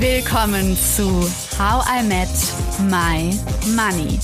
[0.00, 1.10] Willkommen zu
[1.58, 2.30] How I Met
[2.88, 3.38] My
[3.76, 4.18] Money,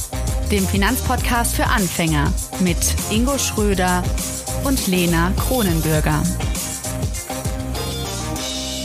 [0.51, 2.79] dem Finanzpodcast für Anfänger mit
[3.11, 4.03] Ingo Schröder
[4.65, 6.23] und Lena Kronenbürger.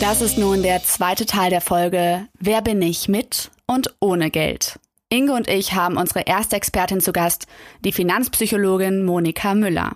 [0.01, 4.77] Das ist nun der zweite Teil der Folge Wer bin ich mit und ohne Geld?
[5.07, 7.47] Ingo und ich haben unsere erste Expertin zu Gast,
[7.85, 9.93] die Finanzpsychologin Monika Müller.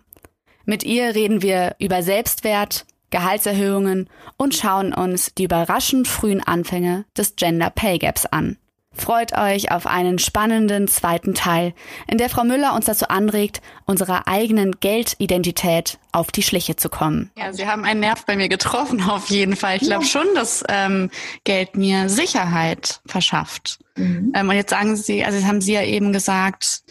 [0.64, 2.86] Mit ihr reden wir über Selbstwert,
[3.16, 8.58] Gehaltserhöhungen und schauen uns die überraschend frühen Anfänge des Gender Pay Gaps an.
[8.92, 11.74] Freut euch auf einen spannenden zweiten Teil,
[12.08, 17.32] in der Frau Müller uns dazu anregt, unserer eigenen Geldidentität auf die Schliche zu kommen.
[17.38, 19.78] Ja, Sie haben einen Nerv bei mir getroffen, auf jeden Fall.
[19.78, 21.10] Ich glaube schon, dass ähm,
[21.46, 23.80] Geld mir Sicherheit verschafft.
[23.96, 24.34] Mhm.
[24.36, 26.84] Ähm, und jetzt sagen Sie, also haben Sie ja eben gesagt,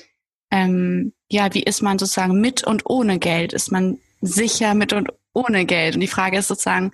[0.50, 3.52] ähm, ja, wie ist man sozusagen mit und ohne Geld?
[3.52, 5.94] Ist man sicher mit und ohne Geld.
[5.94, 6.92] Und die Frage ist sozusagen,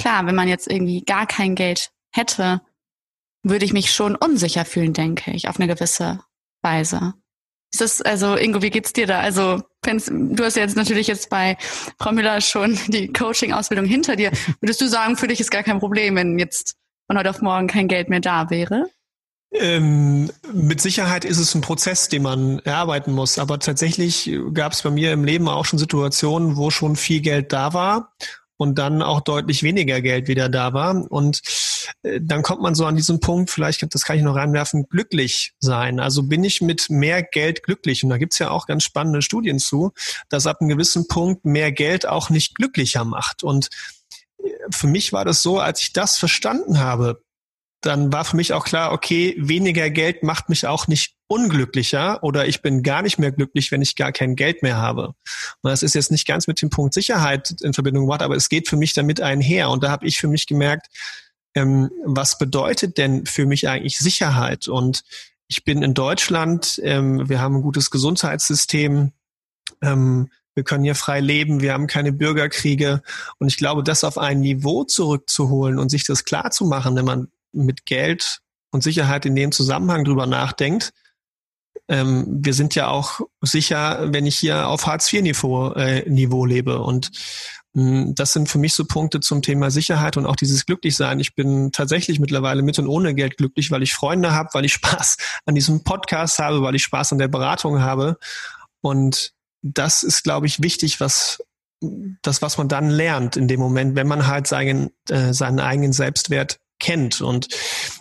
[0.00, 2.60] klar, wenn man jetzt irgendwie gar kein Geld hätte,
[3.44, 6.20] würde ich mich schon unsicher fühlen, denke ich, auf eine gewisse
[6.62, 7.14] Weise.
[7.72, 9.20] Ist das, also Ingo, wie geht's dir da?
[9.20, 11.56] Also, du hast jetzt natürlich jetzt bei
[11.98, 14.30] Frau Müller schon die Coaching-Ausbildung hinter dir.
[14.60, 16.76] Würdest du sagen, für dich ist gar kein Problem, wenn jetzt
[17.06, 18.90] von heute auf morgen kein Geld mehr da wäre?
[19.54, 23.38] Ähm, mit Sicherheit ist es ein Prozess, den man erarbeiten muss.
[23.38, 27.52] Aber tatsächlich gab es bei mir im Leben auch schon Situationen, wo schon viel Geld
[27.52, 28.12] da war
[28.56, 31.10] und dann auch deutlich weniger Geld wieder da war.
[31.10, 31.42] Und
[32.02, 35.52] äh, dann kommt man so an diesen Punkt, vielleicht, das kann ich noch reinwerfen, glücklich
[35.60, 36.00] sein.
[36.00, 38.04] Also bin ich mit mehr Geld glücklich?
[38.04, 39.92] Und da gibt's ja auch ganz spannende Studien zu,
[40.30, 43.42] dass ab einem gewissen Punkt mehr Geld auch nicht glücklicher macht.
[43.42, 43.68] Und
[44.42, 47.22] äh, für mich war das so, als ich das verstanden habe,
[47.82, 52.46] dann war für mich auch klar, okay, weniger Geld macht mich auch nicht unglücklicher oder
[52.46, 55.14] ich bin gar nicht mehr glücklich, wenn ich gar kein Geld mehr habe.
[55.62, 58.48] Und das ist jetzt nicht ganz mit dem Punkt Sicherheit in Verbindung gebracht, aber es
[58.48, 59.68] geht für mich damit einher.
[59.70, 60.86] Und da habe ich für mich gemerkt,
[61.54, 64.68] ähm, was bedeutet denn für mich eigentlich Sicherheit?
[64.68, 65.02] Und
[65.48, 69.12] ich bin in Deutschland, ähm, wir haben ein gutes Gesundheitssystem,
[69.82, 73.02] ähm, wir können hier frei leben, wir haben keine Bürgerkriege.
[73.38, 77.06] Und ich glaube, das auf ein Niveau zurückzuholen und sich das klar zu machen, wenn
[77.06, 78.40] man mit Geld
[78.70, 80.92] und Sicherheit in dem Zusammenhang drüber nachdenkt.
[81.88, 86.80] Ähm, wir sind ja auch sicher, wenn ich hier auf Hartz-IV-Niveau äh, Niveau lebe.
[86.80, 87.10] Und
[87.74, 91.20] mh, hm, das sind für mich so Punkte zum Thema Sicherheit und auch dieses Glücklichsein.
[91.20, 94.72] Ich bin tatsächlich mittlerweile mit und ohne Geld glücklich, weil ich Freunde habe, weil ich
[94.74, 98.16] Spaß an diesem Podcast habe, weil ich Spaß an der Beratung habe.
[98.80, 101.42] Und das ist, glaube ich, wichtig, was
[102.22, 105.92] das, was man dann lernt in dem Moment, wenn man halt seinen, äh, seinen eigenen
[105.92, 107.22] Selbstwert kennt.
[107.22, 107.48] Und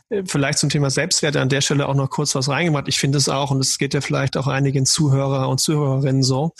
[0.09, 2.89] äh, vielleicht zum Thema Selbstwert an der Stelle auch noch kurz was reingemacht.
[2.89, 6.51] Ich finde es auch, und es geht ja vielleicht auch einigen Zuhörer und Zuhörerinnen so,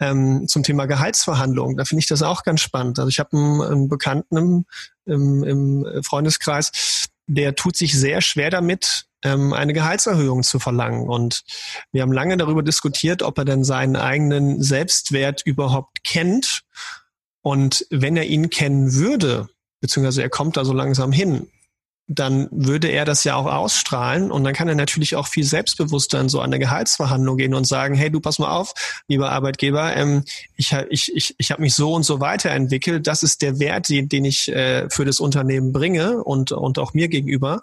[0.00, 1.76] ähm, zum Thema Gehaltsverhandlungen.
[1.76, 2.98] Da finde ich das auch ganz spannend.
[2.98, 4.64] Also ich habe einen, einen Bekannten im,
[5.04, 11.08] im, im Freundeskreis, der tut sich sehr schwer damit, ähm, eine Gehaltserhöhung zu verlangen.
[11.08, 11.42] Und
[11.92, 16.62] wir haben lange darüber diskutiert, ob er denn seinen eigenen Selbstwert überhaupt kennt.
[17.42, 19.48] Und wenn er ihn kennen würde,
[19.80, 21.48] beziehungsweise er kommt da so langsam hin,
[22.06, 26.20] dann würde er das ja auch ausstrahlen und dann kann er natürlich auch viel selbstbewusster
[26.20, 28.74] in so eine Gehaltsverhandlung gehen und sagen, hey, du pass mal auf,
[29.08, 30.24] lieber Arbeitgeber, ähm,
[30.56, 34.08] ich, ich, ich, ich habe mich so und so weiterentwickelt, das ist der Wert, den,
[34.08, 37.62] den ich äh, für das Unternehmen bringe und, und auch mir gegenüber.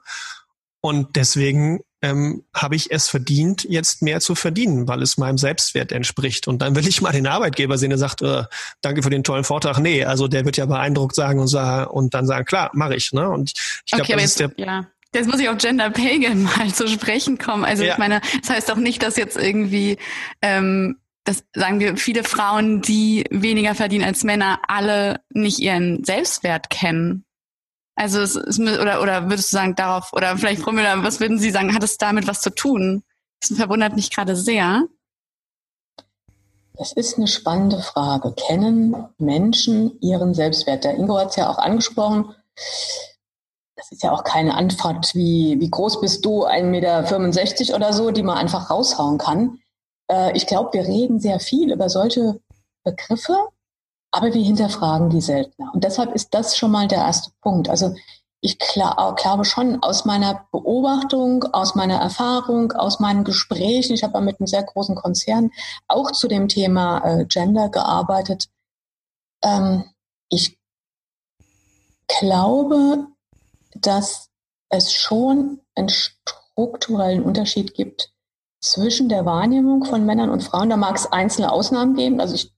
[0.82, 5.92] Und deswegen ähm, habe ich es verdient, jetzt mehr zu verdienen, weil es meinem Selbstwert
[5.92, 6.48] entspricht.
[6.48, 8.44] Und dann will ich mal den Arbeitgeber sehen, der sagt, äh,
[8.82, 9.80] danke für den tollen Vortrag.
[9.80, 13.12] Nee, also der wird ja beeindruckt sagen und, sagen, und dann sagen, klar, mache ich.
[13.14, 13.30] Ne?
[13.30, 13.54] Und
[13.86, 14.88] ich glaube, okay, das ist der ja.
[15.14, 17.66] Jetzt muss ich auf Gender Pay mal zu sprechen kommen.
[17.66, 17.94] Also ja.
[17.94, 19.98] ich meine, das heißt doch nicht, dass jetzt irgendwie,
[20.42, 26.70] ähm, das sagen wir, viele Frauen, die weniger verdienen als Männer, alle nicht ihren Selbstwert
[26.70, 27.26] kennen.
[27.96, 31.40] Also es ist, oder oder würdest du sagen darauf oder vielleicht Frau Müller, was würden
[31.40, 33.04] Sie sagen, hat es damit was zu tun?
[33.42, 34.84] Das verwundert mich gerade sehr.
[36.76, 38.34] Das ist eine spannende Frage.
[38.34, 40.84] Kennen Menschen ihren Selbstwert?
[40.84, 42.34] Der Ingo hat es ja auch angesprochen.
[43.76, 48.12] Das ist ja auch keine Antwort wie, wie groß bist du, 1,65 Meter oder so,
[48.12, 49.60] die man einfach raushauen kann.
[50.12, 52.40] Äh, ich glaube, wir reden sehr viel über solche
[52.84, 53.36] Begriffe,
[54.12, 55.72] aber wir hinterfragen die seltener.
[55.74, 57.70] Und deshalb ist das schon mal der erste Punkt.
[57.70, 57.96] Also
[58.42, 64.40] ich glaube schon aus meiner Beobachtung, aus meiner Erfahrung, aus meinen Gesprächen, ich habe mit
[64.40, 65.52] einem sehr großen Konzern
[65.88, 68.50] auch zu dem Thema äh, Gender gearbeitet.
[69.44, 69.86] Ähm,
[70.30, 70.58] ich
[72.08, 73.08] glaube,
[73.76, 74.30] dass
[74.70, 78.12] es schon einen strukturellen Unterschied gibt
[78.60, 80.70] zwischen der Wahrnehmung von Männern und Frauen.
[80.70, 82.20] Da mag es einzelne Ausnahmen geben.
[82.20, 82.52] Also ich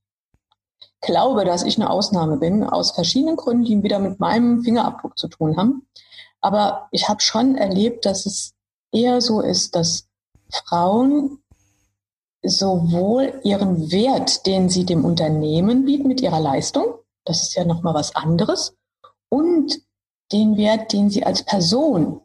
[1.03, 5.27] glaube, dass ich eine Ausnahme bin, aus verschiedenen Gründen, die wieder mit meinem Fingerabdruck zu
[5.27, 5.87] tun haben.
[6.41, 8.53] Aber ich habe schon erlebt, dass es
[8.91, 10.07] eher so ist, dass
[10.49, 11.39] Frauen
[12.43, 16.85] sowohl ihren Wert, den sie dem Unternehmen bieten mit ihrer Leistung,
[17.25, 18.75] das ist ja nochmal was anderes,
[19.29, 19.79] und
[20.31, 22.21] den Wert, den sie als Person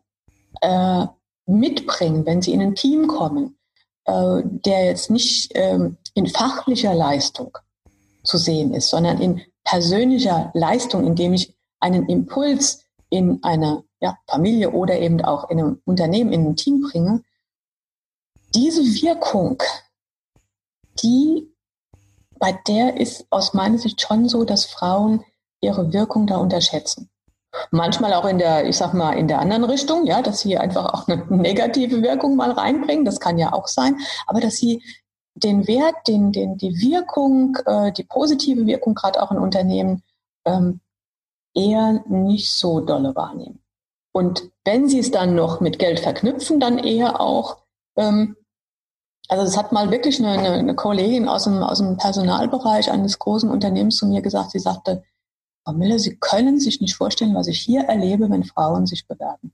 [0.61, 1.07] äh,
[1.47, 3.59] mitbringen, wenn sie in ein Team kommen,
[4.05, 7.57] äh, der jetzt nicht äh, in fachlicher Leistung
[8.29, 14.71] zu sehen ist, sondern in persönlicher Leistung, indem ich einen Impuls in einer ja, Familie
[14.71, 17.23] oder eben auch in einem Unternehmen, in einem Team bringe,
[18.55, 19.63] diese Wirkung
[21.03, 21.55] die,
[22.39, 25.25] bei der ist aus meiner Sicht schon so, dass Frauen
[25.61, 27.11] ihre Wirkung da unterschätzen.
[27.71, 30.93] Manchmal auch in der, ich sag mal, in der anderen Richtung, ja, dass sie einfach
[30.93, 33.97] auch eine negative Wirkung mal reinbringen, das kann ja auch sein,
[34.27, 34.83] aber dass sie
[35.41, 40.03] den Wert, den, den, die Wirkung, äh, die positive Wirkung gerade auch in Unternehmen
[40.45, 40.81] ähm,
[41.55, 43.61] eher nicht so dolle wahrnehmen.
[44.13, 47.59] Und wenn sie es dann noch mit Geld verknüpfen, dann eher auch
[47.97, 48.37] ähm,
[49.29, 53.19] also es hat mal wirklich eine, eine, eine Kollegin aus dem, aus dem Personalbereich eines
[53.19, 55.05] großen Unternehmens zu mir gesagt, sie sagte,
[55.65, 59.53] Frau Miller, Sie können sich nicht vorstellen, was ich hier erlebe, wenn Frauen sich bewerben.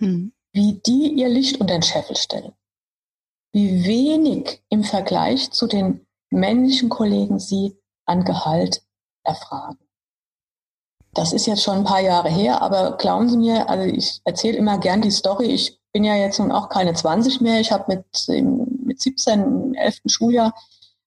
[0.00, 0.32] Hm.
[0.52, 2.52] Wie die ihr Licht unter den Scheffel stellen.
[3.54, 8.82] Wie wenig im Vergleich zu den männlichen Kollegen sie an Gehalt
[9.22, 9.78] erfragen.
[11.12, 14.58] Das ist jetzt schon ein paar Jahre her, aber glauben Sie mir, also ich erzähle
[14.58, 15.46] immer gern die Story.
[15.46, 17.60] Ich bin ja jetzt nun auch keine 20 mehr.
[17.60, 18.04] Ich habe mit,
[18.84, 20.00] mit 17, im 11.
[20.06, 20.52] Schuljahr,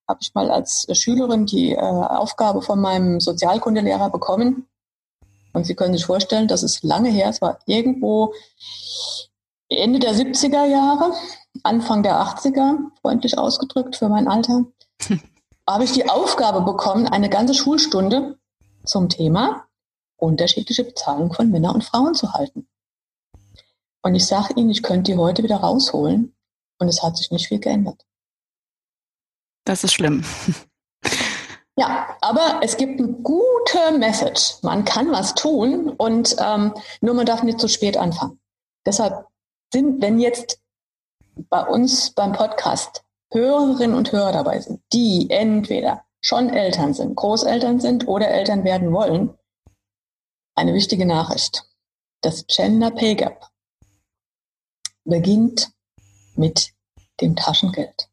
[0.07, 4.69] habe ich mal als Schülerin die äh, Aufgabe von meinem Sozialkundelehrer bekommen.
[5.51, 7.27] Und Sie können sich vorstellen, das ist lange her.
[7.27, 8.33] Es war irgendwo
[9.69, 11.13] Ende der 70er Jahre,
[11.63, 14.65] Anfang der 80er, freundlich ausgedrückt für mein Alter.
[15.67, 18.39] habe ich die Aufgabe bekommen, eine ganze Schulstunde
[18.85, 19.67] zum Thema
[20.15, 22.67] unterschiedliche Bezahlung von Männern und Frauen zu halten.
[24.01, 26.35] Und ich sage Ihnen, ich könnte die heute wieder rausholen
[26.79, 28.03] und es hat sich nicht viel geändert.
[29.65, 30.23] Das ist schlimm.
[31.79, 34.63] Ja, aber es gibt eine gute Message.
[34.63, 38.39] Man kann was tun und ähm, nur man darf nicht zu spät anfangen.
[38.85, 39.27] Deshalb
[39.73, 40.59] sind, wenn jetzt
[41.49, 47.79] bei uns beim Podcast Hörerinnen und Hörer dabei sind, die entweder schon Eltern sind, Großeltern
[47.79, 49.37] sind oder Eltern werden wollen,
[50.55, 51.63] eine wichtige Nachricht.
[52.21, 53.47] Das Gender Pay Gap
[55.05, 55.71] beginnt
[56.35, 56.73] mit
[57.21, 58.09] dem Taschengeld.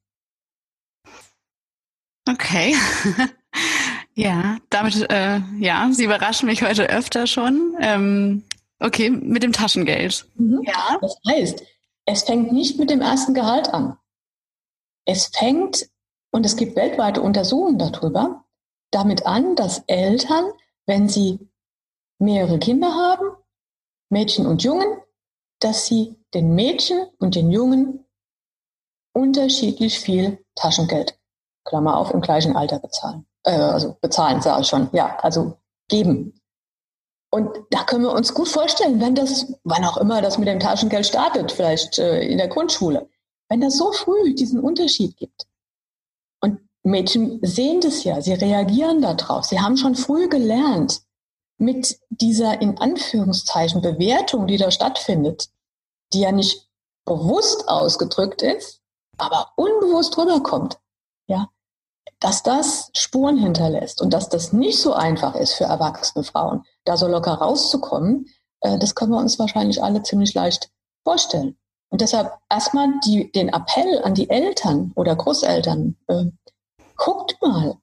[2.28, 2.74] Okay.
[4.14, 7.76] ja, damit, äh, ja, Sie überraschen mich heute öfter schon.
[7.80, 8.44] Ähm,
[8.80, 10.26] okay, mit dem Taschengeld.
[10.34, 10.62] Mhm.
[10.64, 10.98] Ja.
[11.00, 11.62] Das heißt,
[12.06, 13.96] es fängt nicht mit dem ersten Gehalt an.
[15.06, 15.88] Es fängt,
[16.30, 18.44] und es gibt weltweite Untersuchungen darüber,
[18.90, 20.52] damit an, dass Eltern,
[20.86, 21.38] wenn sie
[22.18, 23.36] mehrere Kinder haben,
[24.10, 25.00] Mädchen und Jungen,
[25.60, 28.04] dass sie den Mädchen und den Jungen
[29.14, 31.18] unterschiedlich viel Taschengeld,
[31.64, 33.26] Klammer auf, im gleichen Alter bezahlen.
[33.44, 34.88] Äh, also bezahlen, sage ich schon.
[34.92, 36.40] Ja, also geben.
[37.34, 40.60] Und da können wir uns gut vorstellen, wenn das, wann auch immer das mit dem
[40.60, 43.08] Taschengeld startet, vielleicht äh, in der Grundschule,
[43.48, 45.48] wenn das so früh diesen Unterschied gibt.
[46.40, 49.46] Und Mädchen sehen das ja, sie reagieren darauf.
[49.46, 51.00] Sie haben schon früh gelernt,
[51.58, 55.48] mit dieser in Anführungszeichen Bewertung, die da stattfindet,
[56.12, 56.68] die ja nicht
[57.04, 58.80] bewusst ausgedrückt ist,
[59.18, 60.78] aber unbewusst rüberkommt,
[61.26, 61.48] ja,
[62.20, 66.96] dass das Spuren hinterlässt und dass das nicht so einfach ist für erwachsene Frauen, da
[66.96, 68.26] so locker rauszukommen,
[68.60, 70.70] äh, das können wir uns wahrscheinlich alle ziemlich leicht
[71.04, 71.56] vorstellen.
[71.90, 76.24] Und deshalb erstmal die, den Appell an die Eltern oder Großeltern, äh,
[76.96, 77.76] guckt mal,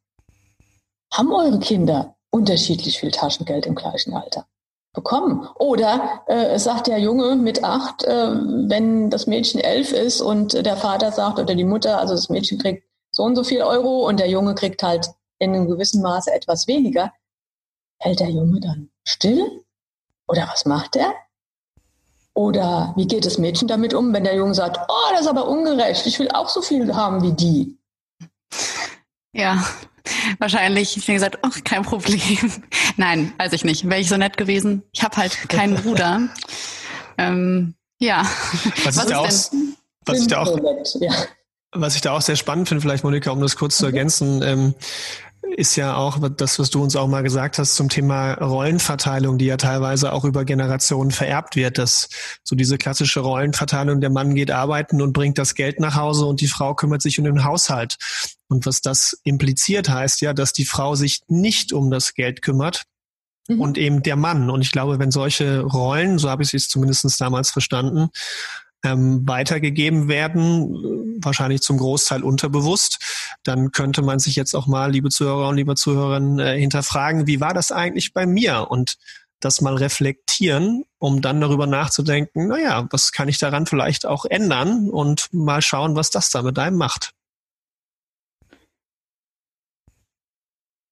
[1.13, 4.47] haben eure Kinder unterschiedlich viel Taschengeld im gleichen Alter
[4.93, 5.47] bekommen.
[5.55, 10.77] Oder äh, sagt der Junge mit acht, äh, wenn das Mädchen elf ist und der
[10.77, 14.19] Vater sagt oder die Mutter, also das Mädchen kriegt so und so viel Euro und
[14.19, 17.13] der Junge kriegt halt in einem gewissen Maße etwas weniger,
[17.99, 19.63] hält der Junge dann still?
[20.27, 21.13] Oder was macht er?
[22.33, 25.47] Oder wie geht das Mädchen damit um, wenn der Junge sagt, oh, das ist aber
[25.47, 27.77] ungerecht, ich will auch so viel haben wie die?
[29.33, 29.63] Ja,
[30.39, 32.51] Wahrscheinlich, ich habe gesagt, ach, kein Problem.
[32.97, 33.87] Nein, weiß ich nicht.
[33.87, 34.83] Wäre ich so nett gewesen.
[34.91, 36.29] Ich habe halt keinen Bruder.
[37.17, 38.25] Ähm, ja.
[38.83, 39.25] Was, was, ich auch,
[40.05, 40.57] was, ich da auch,
[41.01, 41.13] ja.
[41.73, 44.73] was ich da auch sehr spannend finde, vielleicht Monika, um das kurz zu ergänzen, ähm,
[45.55, 49.45] ist ja auch das, was du uns auch mal gesagt hast zum Thema Rollenverteilung, die
[49.45, 51.77] ja teilweise auch über Generationen vererbt wird.
[51.77, 52.09] Dass
[52.43, 56.41] so diese klassische Rollenverteilung, der Mann geht arbeiten und bringt das Geld nach Hause und
[56.41, 57.97] die Frau kümmert sich um den Haushalt.
[58.47, 62.85] Und was das impliziert heißt ja, dass die Frau sich nicht um das Geld kümmert,
[63.47, 63.61] mhm.
[63.61, 64.49] und eben der Mann.
[64.49, 68.09] Und ich glaube, wenn solche Rollen, so habe ich es zumindest damals verstanden,
[68.83, 72.99] ähm, weitergegeben werden, wahrscheinlich zum Großteil unterbewusst,
[73.43, 77.39] dann könnte man sich jetzt auch mal, liebe Zuhörer und liebe Zuhörerinnen, äh, hinterfragen, wie
[77.39, 78.67] war das eigentlich bei mir?
[78.69, 78.97] Und
[79.39, 84.89] das mal reflektieren, um dann darüber nachzudenken, naja, was kann ich daran vielleicht auch ändern
[84.89, 87.11] und mal schauen, was das da mit einem macht.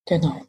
[0.07, 0.41] Genau.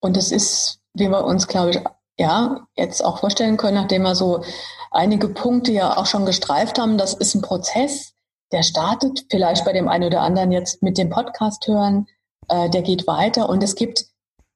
[0.00, 1.78] Und es ist, wie wir uns, glaube ich,
[2.18, 4.42] ja, jetzt auch vorstellen können, nachdem wir so
[4.90, 8.12] einige Punkte ja auch schon gestreift haben, das ist ein Prozess,
[8.52, 12.06] der startet vielleicht bei dem einen oder anderen jetzt mit dem Podcast hören,
[12.48, 14.06] äh, der geht weiter und es gibt,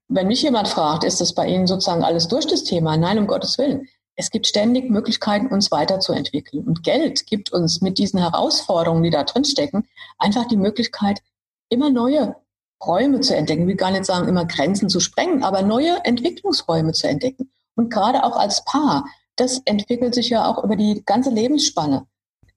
[0.08, 2.96] wenn mich jemand fragt, ist das bei Ihnen sozusagen alles durch das Thema?
[2.96, 3.88] Nein, um Gottes Willen.
[4.14, 6.66] Es gibt ständig Möglichkeiten, uns weiterzuentwickeln.
[6.66, 11.20] Und Geld gibt uns mit diesen Herausforderungen, die da drin stecken, einfach die Möglichkeit,
[11.68, 12.36] immer neue
[12.84, 13.62] Räume zu entdecken.
[13.62, 17.50] Ich will gar nicht sagen, immer Grenzen zu sprengen, aber neue Entwicklungsräume zu entdecken.
[17.74, 19.06] Und gerade auch als Paar,
[19.36, 22.06] das entwickelt sich ja auch über die ganze Lebensspanne.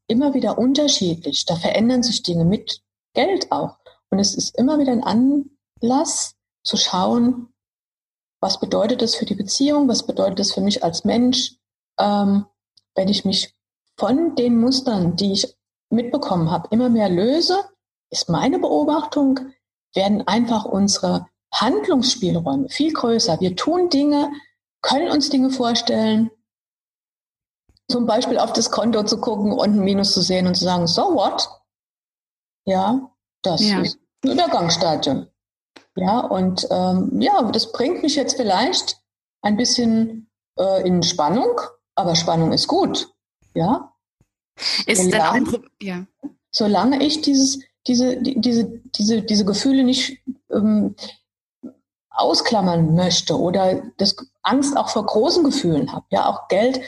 [0.07, 1.45] Immer wieder unterschiedlich.
[1.45, 2.81] Da verändern sich Dinge mit
[3.13, 3.77] Geld auch.
[4.09, 7.53] Und es ist immer wieder ein Anlass zu schauen,
[8.41, 11.55] was bedeutet das für die Beziehung, was bedeutet das für mich als Mensch,
[11.99, 12.45] ähm,
[12.95, 13.53] wenn ich mich
[13.97, 15.57] von den Mustern, die ich
[15.89, 17.59] mitbekommen habe, immer mehr löse,
[18.09, 19.39] ist meine Beobachtung,
[19.93, 23.39] werden einfach unsere Handlungsspielräume viel größer.
[23.39, 24.31] Wir tun Dinge,
[24.81, 26.29] können uns Dinge vorstellen,
[27.89, 30.85] zum Beispiel auf das Konto zu gucken und ein Minus zu sehen und zu sagen,
[30.87, 31.49] so what?
[32.65, 33.81] Ja, das ja.
[33.81, 35.27] ist ein Übergangsstadium.
[35.95, 39.01] Ja, und ähm, ja, das bringt mich jetzt vielleicht
[39.41, 41.59] ein bisschen äh, in Spannung,
[41.95, 43.13] aber Spannung ist gut.
[43.53, 43.93] Ja.
[44.85, 46.05] Ist solange, auch ein Pro ja.
[46.51, 50.19] Solange ich dieses diese, diese, diese, diese Gefühle nicht
[50.51, 50.95] ähm,
[52.09, 56.05] ausklammern möchte oder das Angst auch vor großen Gefühlen habe.
[56.11, 56.81] Ja, auch Geld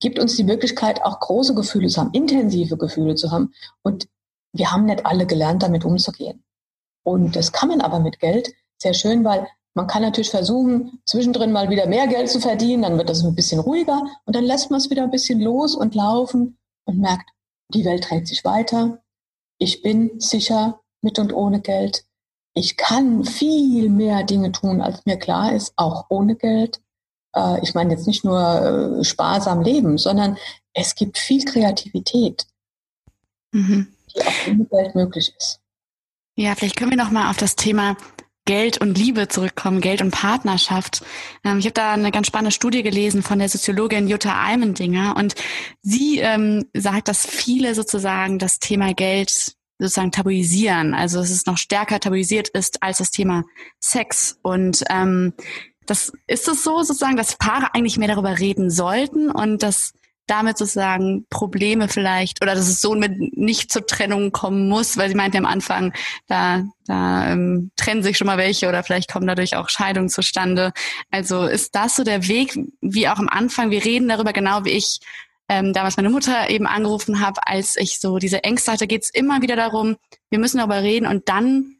[0.00, 3.52] gibt uns die Möglichkeit, auch große Gefühle zu haben, intensive Gefühle zu haben.
[3.82, 4.08] Und
[4.52, 6.44] wir haben nicht alle gelernt, damit umzugehen.
[7.04, 11.52] Und das kann man aber mit Geld sehr schön, weil man kann natürlich versuchen, zwischendrin
[11.52, 14.70] mal wieder mehr Geld zu verdienen, dann wird das ein bisschen ruhiger und dann lässt
[14.70, 17.30] man es wieder ein bisschen los und laufen und merkt,
[17.68, 19.01] die Welt dreht sich weiter,
[19.62, 22.04] ich bin sicher mit und ohne Geld.
[22.54, 26.80] Ich kann viel mehr Dinge tun, als mir klar ist, auch ohne Geld.
[27.34, 30.36] Äh, ich meine jetzt nicht nur äh, sparsam leben, sondern
[30.74, 32.46] es gibt viel Kreativität,
[33.52, 33.88] mhm.
[34.14, 35.60] die auch ohne Geld möglich ist.
[36.36, 37.96] Ja, vielleicht können wir noch mal auf das Thema
[38.44, 41.04] Geld und Liebe zurückkommen, Geld und Partnerschaft.
[41.44, 45.34] Ähm, ich habe da eine ganz spannende Studie gelesen von der Soziologin Jutta Almendinger und
[45.82, 51.58] sie ähm, sagt, dass viele sozusagen das Thema Geld sozusagen tabuisieren, also dass es noch
[51.58, 53.44] stärker tabuisiert ist als das Thema
[53.80, 54.38] Sex.
[54.42, 55.34] Und ähm,
[55.86, 59.92] das ist es so sozusagen, dass Paare eigentlich mehr darüber reden sollten und dass
[60.26, 65.08] damit sozusagen Probleme vielleicht oder dass es so mit nicht zur Trennung kommen muss, weil
[65.08, 65.92] sie meinte am Anfang,
[66.26, 70.72] da, da ähm, trennen sich schon mal welche oder vielleicht kommen dadurch auch Scheidungen zustande.
[71.10, 74.70] Also ist das so der Weg, wie auch am Anfang, wir reden darüber genau wie
[74.70, 75.00] ich
[75.48, 79.10] ähm, damals meine Mutter eben angerufen habe, als ich so diese Ängste hatte, geht es
[79.10, 79.96] immer wieder darum,
[80.30, 81.76] wir müssen darüber reden und dann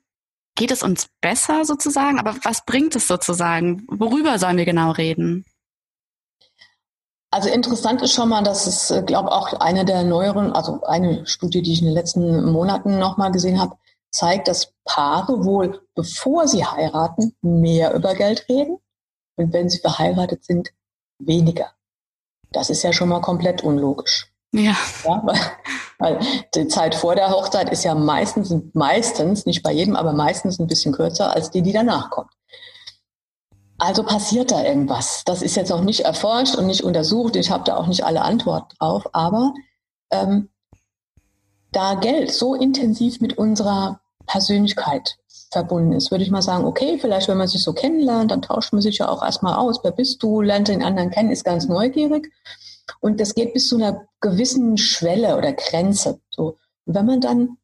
[0.54, 2.18] geht es uns besser sozusagen.
[2.18, 3.84] Aber was bringt es sozusagen?
[3.88, 5.46] Worüber sollen wir genau reden?
[7.32, 11.26] Also interessant ist schon mal, dass es, äh, glaube auch eine der neueren, also eine
[11.26, 13.76] Studie, die ich in den letzten Monaten nochmal gesehen habe,
[14.10, 18.76] zeigt, dass Paare wohl, bevor sie heiraten, mehr über Geld reden
[19.36, 20.74] und wenn sie verheiratet sind,
[21.18, 21.72] weniger.
[22.50, 24.30] Das ist ja schon mal komplett unlogisch.
[24.52, 24.76] Ja.
[25.04, 25.40] ja weil,
[25.98, 26.20] weil,
[26.54, 30.66] die Zeit vor der Hochzeit ist ja meistens, meistens, nicht bei jedem, aber meistens ein
[30.66, 32.32] bisschen kürzer als die, die danach kommt.
[33.82, 35.24] Also passiert da irgendwas.
[35.26, 37.34] Das ist jetzt noch nicht erforscht und nicht untersucht.
[37.34, 39.08] Ich habe da auch nicht alle Antworten drauf.
[39.12, 39.54] Aber
[40.12, 40.50] ähm,
[41.72, 45.16] da Geld so intensiv mit unserer Persönlichkeit
[45.50, 48.72] verbunden ist, würde ich mal sagen, okay, vielleicht wenn man sich so kennenlernt, dann tauscht
[48.72, 49.80] man sich ja auch erstmal aus.
[49.82, 50.42] Wer bist du?
[50.42, 52.32] Lernt den anderen kennen, ist ganz neugierig.
[53.00, 56.20] Und das geht bis zu einer gewissen Schwelle oder Grenze.
[56.30, 56.56] So.
[56.86, 57.56] Wenn man dann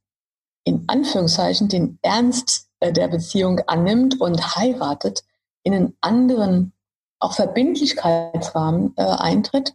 [0.64, 5.22] in Anführungszeichen den Ernst äh, der Beziehung annimmt und heiratet,
[5.68, 6.72] in einen anderen,
[7.20, 9.75] auch Verbindlichkeitsrahmen äh, eintritt,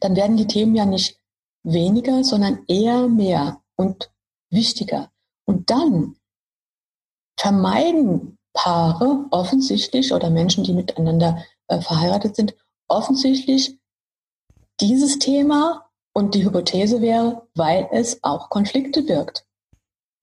[0.00, 1.20] dann werden die Themen ja nicht
[1.62, 4.10] weniger, sondern eher mehr und
[4.50, 5.10] wichtiger.
[5.44, 6.16] Und dann
[7.38, 12.54] vermeiden Paare offensichtlich oder Menschen, die miteinander äh, verheiratet sind,
[12.88, 13.78] offensichtlich
[14.80, 19.46] dieses Thema und die Hypothese wäre, weil es auch Konflikte birgt.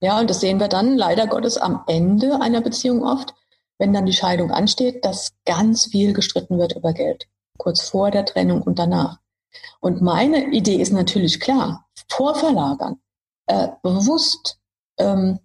[0.01, 3.35] Ja, und das sehen wir dann leider Gottes am Ende einer Beziehung oft,
[3.77, 7.27] wenn dann die Scheidung ansteht, dass ganz viel gestritten wird über Geld.
[7.57, 9.19] Kurz vor der Trennung und danach.
[9.79, 12.99] Und meine Idee ist natürlich klar, vorverlagern,
[13.47, 14.57] äh, bewusst,
[14.97, 15.39] ähm,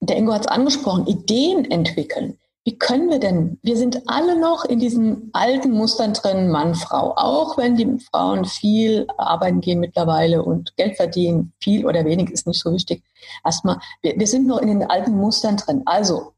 [0.00, 2.38] der Ingo hat es angesprochen, Ideen entwickeln.
[2.66, 7.12] Wie können wir denn, wir sind alle noch in diesen alten Mustern drin, Mann, Frau,
[7.14, 12.46] auch wenn die Frauen viel arbeiten gehen mittlerweile und Geld verdienen, viel oder wenig ist
[12.46, 13.02] nicht so wichtig.
[13.44, 15.82] Erstmal, wir, wir sind noch in den alten Mustern drin.
[15.84, 16.32] Also,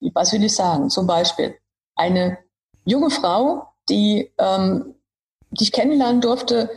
[0.00, 0.90] was will ich sagen?
[0.90, 1.56] Zum Beispiel
[1.94, 2.38] eine
[2.84, 4.94] junge Frau, die, ähm,
[5.50, 6.70] die ich kennenlernen durfte,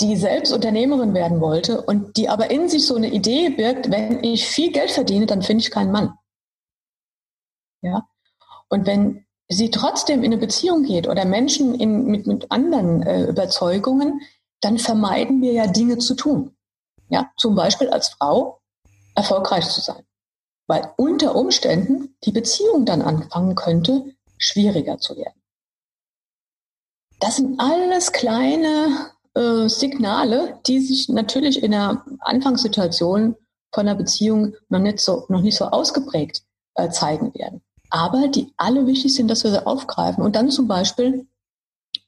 [0.00, 4.22] die selbst Unternehmerin werden wollte und die aber in sich so eine Idee birgt, wenn
[4.22, 6.14] ich viel Geld verdiene, dann finde ich keinen Mann.
[7.80, 8.06] Ja?
[8.68, 13.24] Und wenn sie trotzdem in eine Beziehung geht oder Menschen in, mit, mit anderen äh,
[13.24, 14.20] Überzeugungen,
[14.60, 16.56] dann vermeiden wir ja Dinge zu tun.
[17.08, 17.30] Ja?
[17.38, 18.60] Zum Beispiel als Frau
[19.14, 20.05] erfolgreich zu sein.
[20.66, 25.40] Weil unter Umständen die Beziehung dann anfangen könnte, schwieriger zu werden.
[27.20, 33.36] Das sind alles kleine äh, Signale, die sich natürlich in der Anfangssituation
[33.72, 36.42] von einer Beziehung noch nicht so, noch nicht so ausgeprägt
[36.74, 40.68] äh, zeigen werden aber die alle wichtig sind, dass wir sie aufgreifen und dann zum
[40.68, 41.26] Beispiel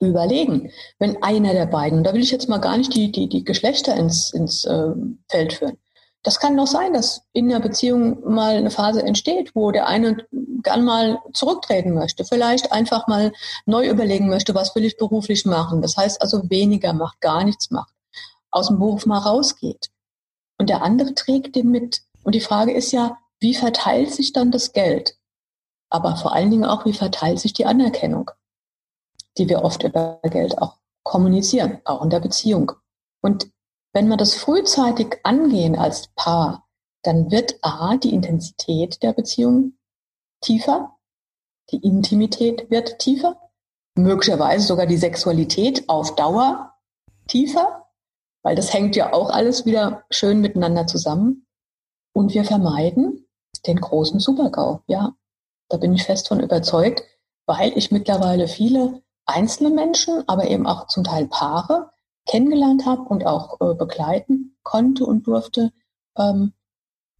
[0.00, 3.44] überlegen, wenn einer der beiden, da will ich jetzt mal gar nicht die, die, die
[3.44, 4.92] Geschlechter ins, ins äh,
[5.28, 5.78] Feld führen.
[6.22, 10.26] Das kann doch sein, dass in der Beziehung mal eine Phase entsteht, wo der eine
[10.62, 13.32] gern mal zurücktreten möchte, vielleicht einfach mal
[13.66, 15.80] neu überlegen möchte, was will ich beruflich machen.
[15.80, 17.94] Das heißt also weniger macht, gar nichts macht,
[18.50, 19.90] aus dem Beruf mal rausgeht.
[20.58, 22.00] Und der andere trägt den mit.
[22.24, 25.18] Und die Frage ist ja, wie verteilt sich dann das Geld?
[25.90, 28.30] aber vor allen Dingen auch, wie verteilt sich die Anerkennung,
[29.36, 32.72] die wir oft über Geld auch kommunizieren, auch in der Beziehung.
[33.20, 33.50] Und
[33.98, 36.68] wenn wir das frühzeitig angehen als Paar,
[37.02, 39.76] dann wird A, die Intensität der Beziehung
[40.40, 40.96] tiefer,
[41.72, 43.50] die Intimität wird tiefer,
[43.96, 46.74] möglicherweise sogar die Sexualität auf Dauer
[47.26, 47.88] tiefer,
[48.44, 51.48] weil das hängt ja auch alles wieder schön miteinander zusammen.
[52.12, 53.26] Und wir vermeiden
[53.66, 55.16] den großen Supergau, ja.
[55.68, 57.02] Da bin ich fest von überzeugt,
[57.46, 61.90] weil ich mittlerweile viele einzelne Menschen, aber eben auch zum Teil Paare
[62.28, 65.72] kennengelernt habe und auch äh, begleiten konnte und durfte,
[66.16, 66.52] ähm,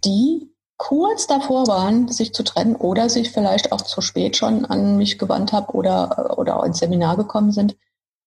[0.04, 4.96] die kurz davor waren, sich zu trennen oder sich vielleicht auch zu spät schon an
[4.96, 7.76] mich gewandt habe oder, äh, oder ins Seminar gekommen sind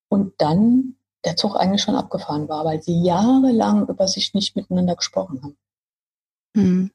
[0.10, 4.96] und dann der Zug eigentlich schon abgefahren war, weil sie jahrelang über sich nicht miteinander
[4.96, 5.58] gesprochen haben.
[6.58, 6.92] Hm.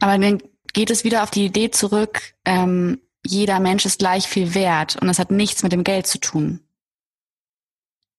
[0.00, 4.54] Aber dann geht es wieder auf die Idee zurück, ähm, jeder Mensch ist gleich viel
[4.54, 6.60] wert und das hat nichts mit dem Geld zu tun.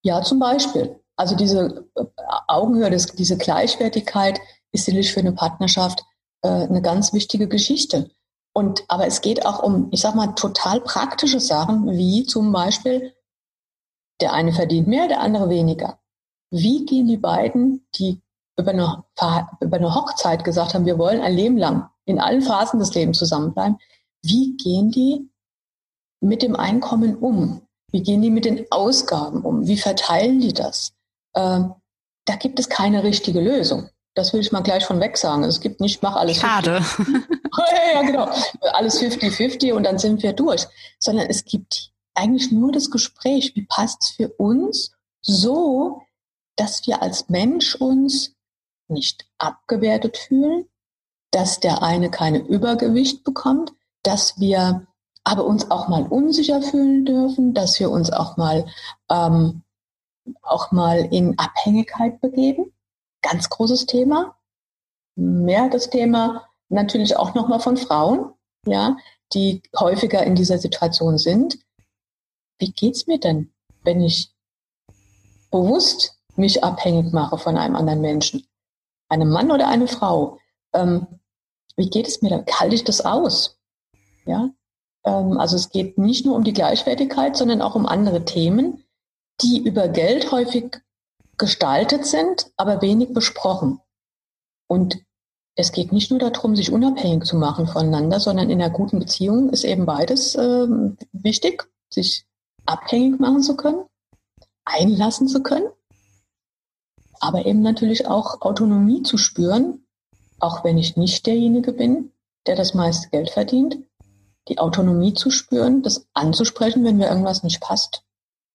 [0.03, 0.99] Ja, zum Beispiel.
[1.15, 2.05] Also diese äh,
[2.47, 4.39] Augenhöhe, diese Gleichwertigkeit
[4.71, 6.03] ist sicherlich für eine Partnerschaft
[6.41, 8.11] äh, eine ganz wichtige Geschichte.
[8.53, 13.13] Und, aber es geht auch um, ich sag mal, total praktische Sachen, wie zum Beispiel,
[14.21, 15.99] der eine verdient mehr, der andere weniger.
[16.51, 18.21] Wie gehen die beiden, die
[18.57, 19.03] über eine,
[19.61, 23.17] über eine Hochzeit gesagt haben, wir wollen ein Leben lang in allen Phasen des Lebens
[23.17, 23.77] zusammenbleiben.
[24.21, 25.29] Wie gehen die
[26.19, 27.61] mit dem Einkommen um?
[27.91, 29.67] Wie gehen die mit den Ausgaben um?
[29.67, 30.93] Wie verteilen die das?
[31.35, 31.73] Ähm,
[32.25, 33.89] da gibt es keine richtige Lösung.
[34.15, 35.43] Das will ich mal gleich von weg sagen.
[35.43, 36.37] Es gibt nicht, mach alles.
[36.37, 36.81] Schade.
[36.81, 37.15] 50.
[37.93, 38.29] ja, genau.
[38.73, 40.67] Alles 50-50 und dann sind wir durch.
[40.99, 43.55] Sondern es gibt eigentlich nur das Gespräch.
[43.55, 46.01] Wie passt es für uns so,
[46.55, 48.35] dass wir als Mensch uns
[48.87, 50.65] nicht abgewertet fühlen,
[51.31, 53.71] dass der eine keine Übergewicht bekommt,
[54.03, 54.87] dass wir
[55.23, 58.65] aber uns auch mal unsicher fühlen dürfen, dass wir uns auch mal
[59.09, 59.63] ähm,
[60.41, 62.73] auch mal in Abhängigkeit begeben.
[63.21, 64.35] Ganz großes Thema.
[65.15, 68.33] Mehr das Thema natürlich auch nochmal von Frauen,
[68.65, 68.97] ja,
[69.33, 71.59] die häufiger in dieser Situation sind.
[72.59, 73.51] Wie geht's mir denn,
[73.83, 74.31] wenn ich
[75.51, 78.47] bewusst mich abhängig mache von einem anderen Menschen?
[79.09, 80.39] Einem Mann oder eine Frau?
[80.73, 81.07] Ähm,
[81.75, 82.59] wie geht es mir da?
[82.59, 83.57] Halte ich das aus?
[84.25, 84.49] Ja,
[85.09, 88.83] also es geht nicht nur um die Gleichwertigkeit, sondern auch um andere Themen,
[89.41, 90.81] die über Geld häufig
[91.37, 93.79] gestaltet sind, aber wenig besprochen.
[94.67, 94.97] Und
[95.55, 99.49] es geht nicht nur darum, sich unabhängig zu machen voneinander, sondern in einer guten Beziehung
[99.49, 100.67] ist eben beides äh,
[101.11, 102.25] wichtig, sich
[102.65, 103.85] abhängig machen zu können,
[104.65, 105.67] einlassen zu können,
[107.19, 109.85] aber eben natürlich auch Autonomie zu spüren
[110.39, 112.11] auch wenn ich nicht derjenige bin,
[112.47, 113.77] der das meiste Geld verdient,
[114.49, 118.03] die Autonomie zu spüren, das anzusprechen, wenn mir irgendwas nicht passt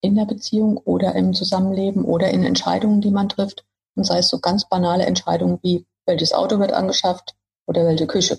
[0.01, 3.65] in der Beziehung oder im Zusammenleben oder in Entscheidungen, die man trifft.
[3.97, 7.35] Und sei es so ganz banale Entscheidungen wie, welches Auto wird angeschafft
[7.67, 8.39] oder welche Küche.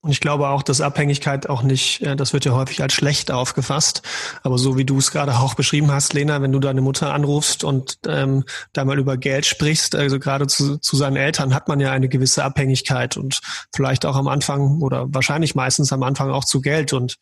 [0.00, 3.30] Und ich glaube auch, dass Abhängigkeit auch nicht, äh, das wird ja häufig als schlecht
[3.30, 4.02] aufgefasst.
[4.42, 7.64] Aber so wie du es gerade auch beschrieben hast, Lena, wenn du deine Mutter anrufst
[7.64, 11.80] und ähm, da mal über Geld sprichst, also gerade zu, zu seinen Eltern hat man
[11.80, 13.40] ja eine gewisse Abhängigkeit und
[13.74, 16.92] vielleicht auch am Anfang oder wahrscheinlich meistens am Anfang auch zu Geld.
[16.92, 17.16] Und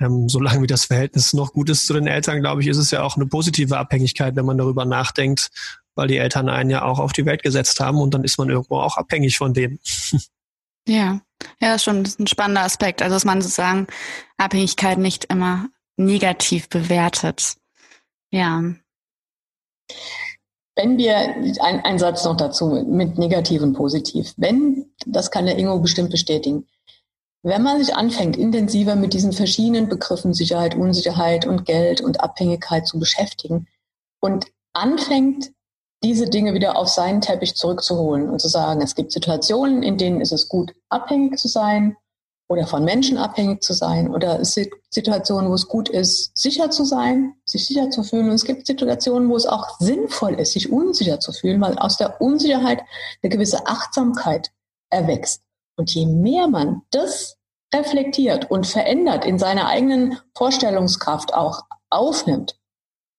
[0.00, 2.90] ähm, solange wie das Verhältnis noch gut ist zu den Eltern, glaube ich, ist es
[2.90, 5.50] ja auch eine positive Abhängigkeit, wenn man darüber nachdenkt,
[5.94, 8.50] weil die Eltern einen ja auch auf die Welt gesetzt haben und dann ist man
[8.50, 9.78] irgendwo auch abhängig von denen.
[10.86, 11.22] Ja,
[11.60, 13.02] ja, schon ein spannender Aspekt.
[13.02, 13.86] Also, dass man sozusagen
[14.36, 17.56] Abhängigkeit nicht immer negativ bewertet.
[18.30, 18.62] Ja.
[20.76, 24.34] Wenn wir, ein, ein Satz noch dazu, mit negativ und positiv.
[24.36, 26.66] Wenn, das kann der Ingo bestimmt bestätigen,
[27.42, 32.86] wenn man sich anfängt, intensiver mit diesen verschiedenen Begriffen Sicherheit, Unsicherheit und Geld und Abhängigkeit
[32.86, 33.68] zu beschäftigen
[34.20, 35.52] und anfängt,
[36.04, 40.20] diese Dinge wieder auf seinen Teppich zurückzuholen und zu sagen, es gibt Situationen, in denen
[40.20, 41.96] ist es gut, abhängig zu sein
[42.46, 46.70] oder von Menschen abhängig zu sein oder es gibt Situationen, wo es gut ist, sicher
[46.70, 50.52] zu sein, sich sicher zu fühlen und es gibt Situationen, wo es auch sinnvoll ist,
[50.52, 52.82] sich unsicher zu fühlen, weil aus der Unsicherheit
[53.22, 54.50] eine gewisse Achtsamkeit
[54.90, 55.42] erwächst.
[55.76, 57.38] Und je mehr man das
[57.74, 62.56] reflektiert und verändert in seiner eigenen Vorstellungskraft auch aufnimmt,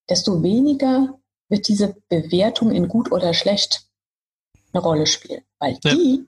[0.08, 3.88] desto weniger wird diese Bewertung in gut oder schlecht
[4.74, 5.44] eine Rolle spielen.
[5.60, 5.94] Weil ja.
[5.94, 6.28] die,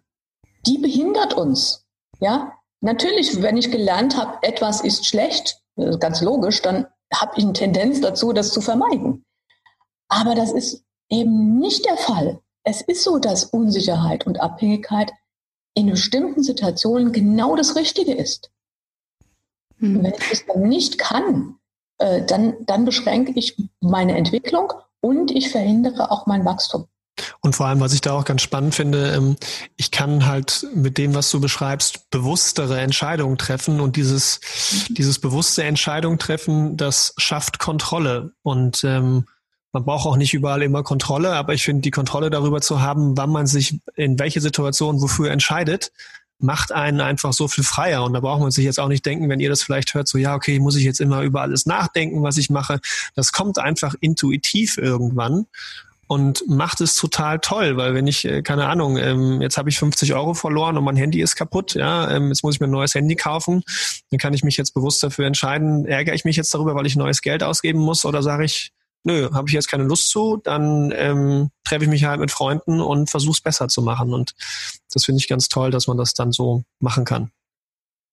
[0.66, 1.86] die behindert uns.
[2.20, 5.62] Ja, natürlich, wenn ich gelernt habe, etwas ist schlecht,
[6.00, 9.26] ganz logisch, dann habe ich eine Tendenz dazu, das zu vermeiden.
[10.10, 12.40] Aber das ist eben nicht der Fall.
[12.64, 15.12] Es ist so, dass Unsicherheit und Abhängigkeit
[15.74, 18.52] in bestimmten Situationen genau das Richtige ist.
[19.78, 20.04] Hm.
[20.04, 21.60] Wenn ich das dann nicht kann,
[22.00, 24.74] äh, dann, dann beschränke ich meine Entwicklung
[25.08, 26.88] und ich verhindere auch mein Wachstum.
[27.42, 29.38] Und vor allem, was ich da auch ganz spannend finde, ähm,
[29.76, 34.40] ich kann halt mit dem, was du beschreibst, bewusstere Entscheidungen treffen und dieses,
[34.90, 34.96] mhm.
[34.96, 39.26] dieses bewusste Entscheidung treffen, das schafft Kontrolle und ähm,
[39.74, 43.18] man braucht auch nicht überall immer Kontrolle, aber ich finde, die Kontrolle darüber zu haben,
[43.18, 45.92] wann man sich in welche Situation wofür entscheidet,
[46.40, 48.04] macht einen einfach so viel freier.
[48.04, 50.18] Und da braucht man sich jetzt auch nicht denken, wenn ihr das vielleicht hört, so
[50.18, 52.80] ja, okay, muss ich jetzt immer über alles nachdenken, was ich mache.
[53.16, 55.48] Das kommt einfach intuitiv irgendwann
[56.08, 59.78] und macht es total toll, weil wenn ich, äh, keine Ahnung, ähm, jetzt habe ich
[59.78, 62.72] 50 Euro verloren und mein Handy ist kaputt, ja, ähm, jetzt muss ich mir ein
[62.72, 63.64] neues Handy kaufen,
[64.10, 66.96] dann kann ich mich jetzt bewusst dafür entscheiden, ärgere ich mich jetzt darüber, weil ich
[66.96, 68.72] neues Geld ausgeben muss oder sage ich,
[69.08, 72.82] nö, habe ich jetzt keine Lust zu, dann ähm, treffe ich mich halt mit Freunden
[72.82, 74.14] und versuche es besser zu machen.
[74.14, 74.34] Und
[74.94, 77.32] das finde ich ganz toll, dass man das dann so machen kann.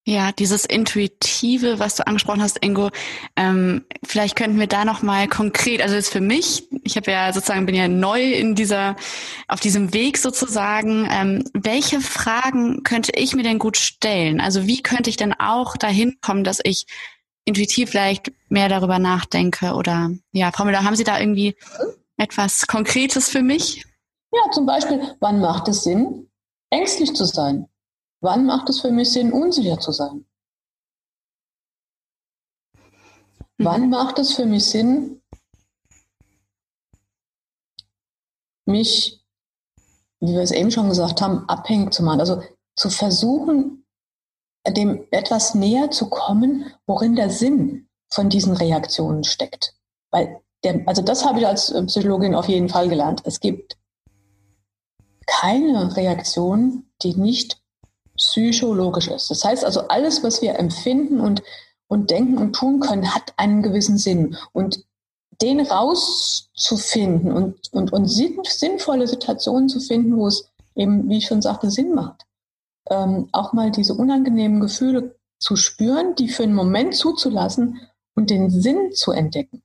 [0.07, 2.91] Ja, dieses Intuitive, was du angesprochen hast, Ingo,
[3.35, 7.65] ähm, vielleicht könnten wir da nochmal konkret, also jetzt für mich, ich habe ja sozusagen,
[7.65, 8.95] bin ja neu in dieser,
[9.47, 14.39] auf diesem Weg sozusagen, ähm, welche Fragen könnte ich mir denn gut stellen?
[14.39, 16.85] Also wie könnte ich denn auch dahin kommen, dass ich
[17.45, 21.55] intuitiv vielleicht mehr darüber nachdenke oder ja, Frau Müller, haben Sie da irgendwie
[22.17, 23.85] etwas Konkretes für mich?
[24.33, 26.29] Ja, zum Beispiel, wann macht es Sinn,
[26.69, 27.69] ängstlich zu sein?
[28.21, 30.25] Wann macht es für mich Sinn, unsicher zu sein?
[33.57, 33.65] Mhm.
[33.65, 35.21] Wann macht es für mich Sinn,
[38.65, 39.23] mich,
[40.19, 42.19] wie wir es eben schon gesagt haben, abhängig zu machen?
[42.19, 42.43] Also
[42.75, 43.84] zu versuchen,
[44.71, 49.75] dem etwas näher zu kommen, worin der Sinn von diesen Reaktionen steckt.
[50.11, 53.21] Weil der, also das habe ich als Psychologin auf jeden Fall gelernt.
[53.25, 53.77] Es gibt
[55.27, 57.57] keine Reaktion, die nicht
[58.15, 59.29] psychologisch ist.
[59.29, 61.43] Das heißt also, alles, was wir empfinden und,
[61.87, 64.37] und denken und tun können, hat einen gewissen Sinn.
[64.53, 64.85] Und
[65.41, 71.41] den rauszufinden und, und, und sinnvolle Situationen zu finden, wo es eben, wie ich schon
[71.41, 72.25] sagte, Sinn macht
[72.89, 77.79] ähm, auch mal diese unangenehmen Gefühle zu spüren, die für einen Moment zuzulassen
[78.15, 79.63] und den Sinn zu entdecken.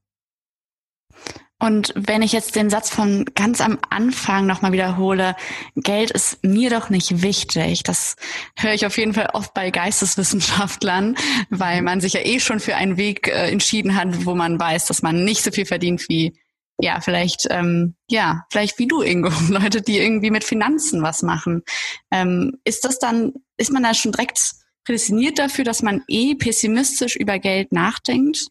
[1.63, 5.37] Und wenn ich jetzt den Satz von ganz am Anfang nochmal wiederhole,
[5.77, 7.83] Geld ist mir doch nicht wichtig.
[7.83, 8.17] Das
[8.57, 11.17] höre ich auf jeden Fall oft bei Geisteswissenschaftlern,
[11.51, 14.87] weil man sich ja eh schon für einen Weg äh, entschieden hat, wo man weiß,
[14.87, 16.33] dass man nicht so viel verdient wie
[16.81, 21.63] ja, vielleicht, ähm, ja, vielleicht wie du, Ingo, Leute, die irgendwie mit Finanzen was machen.
[22.11, 27.17] Ähm, ist das dann, ist man da schon direkt prädestiniert dafür, dass man eh pessimistisch
[27.17, 28.49] über Geld nachdenkt?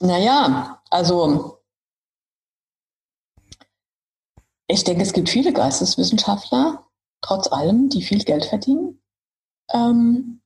[0.00, 1.62] Naja, also
[4.66, 6.86] ich denke, es gibt viele Geisteswissenschaftler,
[7.20, 9.02] trotz allem, die viel Geld verdienen.
[9.72, 10.40] Ähm,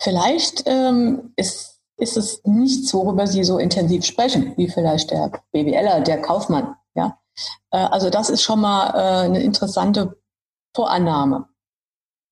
[0.00, 6.00] vielleicht ähm, ist, ist es nichts, worüber sie so intensiv sprechen, wie vielleicht der BWLer,
[6.00, 6.74] der Kaufmann.
[6.94, 7.18] Ja?
[7.70, 10.16] Äh, also das ist schon mal äh, eine interessante
[10.74, 11.48] Vorannahme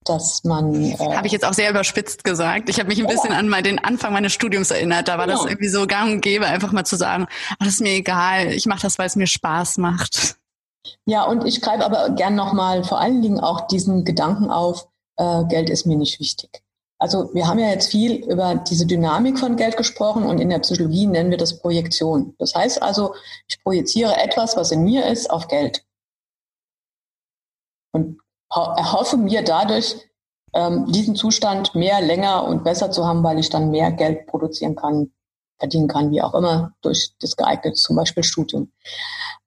[0.04, 0.74] dass man.
[0.74, 2.68] Äh, habe ich jetzt auch sehr überspitzt gesagt.
[2.68, 3.10] Ich habe mich ein ja.
[3.10, 5.08] bisschen an mal den Anfang meines Studiums erinnert.
[5.08, 5.42] Da war genau.
[5.42, 8.48] das irgendwie so gang und gäbe, einfach mal zu sagen, ach, das ist mir egal,
[8.48, 10.36] ich mache das, weil es mir Spaß macht.
[11.06, 15.44] Ja, und ich greife aber gern nochmal vor allen Dingen auch diesen Gedanken auf, äh,
[15.44, 16.62] Geld ist mir nicht wichtig.
[17.02, 20.60] Also wir haben ja jetzt viel über diese Dynamik von Geld gesprochen und in der
[20.60, 22.36] Psychologie nennen wir das Projektion.
[22.38, 23.16] Das heißt also,
[23.48, 25.84] ich projiziere etwas, was in mir ist, auf Geld.
[27.90, 29.96] Und erhoffe mir dadurch,
[30.54, 34.76] ähm, diesen Zustand mehr, länger und besser zu haben, weil ich dann mehr Geld produzieren
[34.76, 35.10] kann,
[35.58, 38.70] verdienen kann, wie auch immer, durch das geeignete zum Beispiel Studium.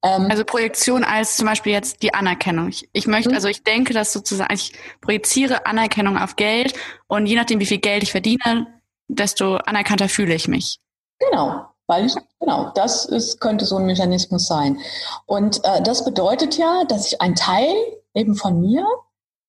[0.06, 2.70] Ähm, also Projektion als zum Beispiel jetzt die Anerkennung.
[2.70, 3.36] Ich, ich möchte, mhm.
[3.36, 6.76] also ich denke, dass sozusagen, ich projiziere Anerkennung auf Geld
[7.08, 10.80] und je nachdem, wie viel Geld ich verdiene, desto anerkannter fühle ich mich.
[11.18, 14.80] Genau, weil ich, genau, das ist, könnte so ein Mechanismus sein.
[15.26, 17.74] Und äh, das bedeutet ja, dass ich ein Teil
[18.14, 18.86] eben von mir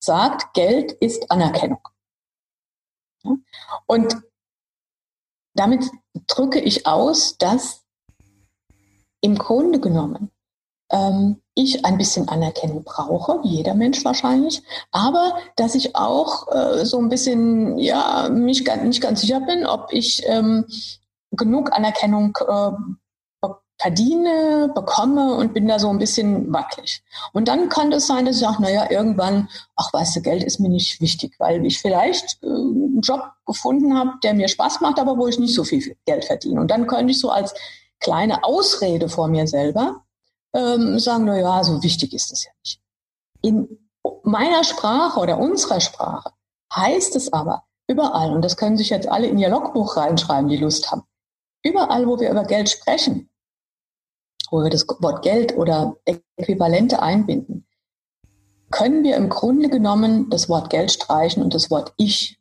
[0.01, 1.81] sagt, Geld ist Anerkennung.
[3.87, 4.17] Und
[5.55, 5.85] damit
[6.27, 7.85] drücke ich aus, dass
[9.21, 10.31] im Grunde genommen
[10.91, 16.85] ähm, ich ein bisschen Anerkennung brauche, wie jeder Mensch wahrscheinlich, aber dass ich auch äh,
[16.85, 20.67] so ein bisschen, ja, mich nicht ganz sicher bin, ob ich ähm,
[21.33, 22.73] genug Anerkennung äh,
[23.79, 27.03] verdiene, bekomme und bin da so ein bisschen wackelig.
[27.33, 30.61] Und dann kann das sein, dass ich sage, naja, irgendwann, ach weißt du, Geld ist
[30.61, 34.99] mir nicht wichtig, weil ich vielleicht äh, einen Job gefunden habe, der mir Spaß macht,
[34.99, 36.61] aber wo ich nicht so viel Geld verdiene.
[36.61, 37.55] Und dann könnte ich so als
[38.01, 40.06] kleine Ausrede vor mir selber
[40.57, 42.81] ähm, sagen, naja, so wichtig ist es ja nicht.
[43.43, 43.91] In
[44.23, 46.33] meiner Sprache oder unserer Sprache
[46.75, 50.57] heißt es aber überall, und das können sich jetzt alle in ihr Logbuch reinschreiben, die
[50.57, 51.03] Lust haben,
[51.63, 53.29] überall, wo wir über Geld sprechen,
[54.51, 55.97] wo wir das Wort Geld oder
[56.37, 57.67] Äquivalente einbinden,
[58.71, 62.41] können wir im Grunde genommen das Wort Geld streichen und das Wort Ich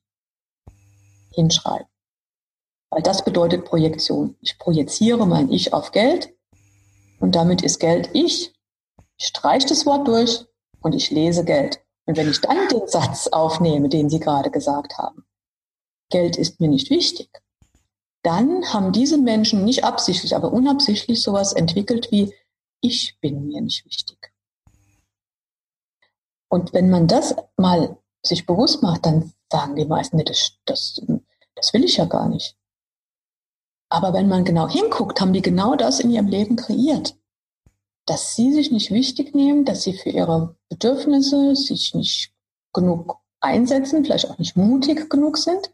[1.32, 1.88] hinschreiben.
[2.90, 4.38] Weil das bedeutet Projektion.
[4.42, 6.35] Ich projiziere mein Ich auf Geld
[7.26, 8.54] und damit ist Geld ich.
[9.18, 10.46] Ich streiche das Wort durch
[10.82, 11.84] und ich lese Geld.
[12.06, 15.26] Und wenn ich dann den Satz aufnehme, den Sie gerade gesagt haben,
[16.12, 17.32] Geld ist mir nicht wichtig,
[18.22, 22.32] dann haben diese Menschen nicht absichtlich, aber unabsichtlich sowas entwickelt wie,
[22.80, 24.32] ich bin mir nicht wichtig.
[26.48, 31.02] Und wenn man das mal sich bewusst macht, dann sagen die meisten, nee, das, das,
[31.56, 32.56] das will ich ja gar nicht.
[33.90, 37.16] Aber wenn man genau hinguckt, haben die genau das in ihrem Leben kreiert.
[38.06, 42.34] Dass sie sich nicht wichtig nehmen, dass sie für ihre Bedürfnisse sich nicht
[42.74, 45.72] genug einsetzen, vielleicht auch nicht mutig genug sind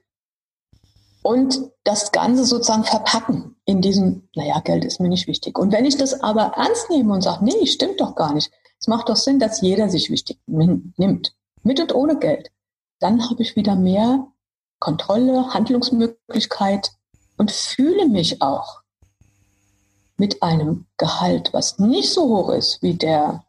[1.24, 5.58] und das Ganze sozusagen verpacken in diesem, naja, Geld ist mir nicht wichtig.
[5.58, 8.88] Und wenn ich das aber ernst nehme und sage, nee, stimmt doch gar nicht, es
[8.88, 12.52] macht doch Sinn, dass jeder sich wichtig nimmt, mit und ohne Geld,
[13.00, 14.28] dann habe ich wieder mehr
[14.80, 16.91] Kontrolle, Handlungsmöglichkeit
[17.41, 18.82] und fühle mich auch
[20.15, 23.43] mit einem Gehalt, was nicht so hoch ist wie der,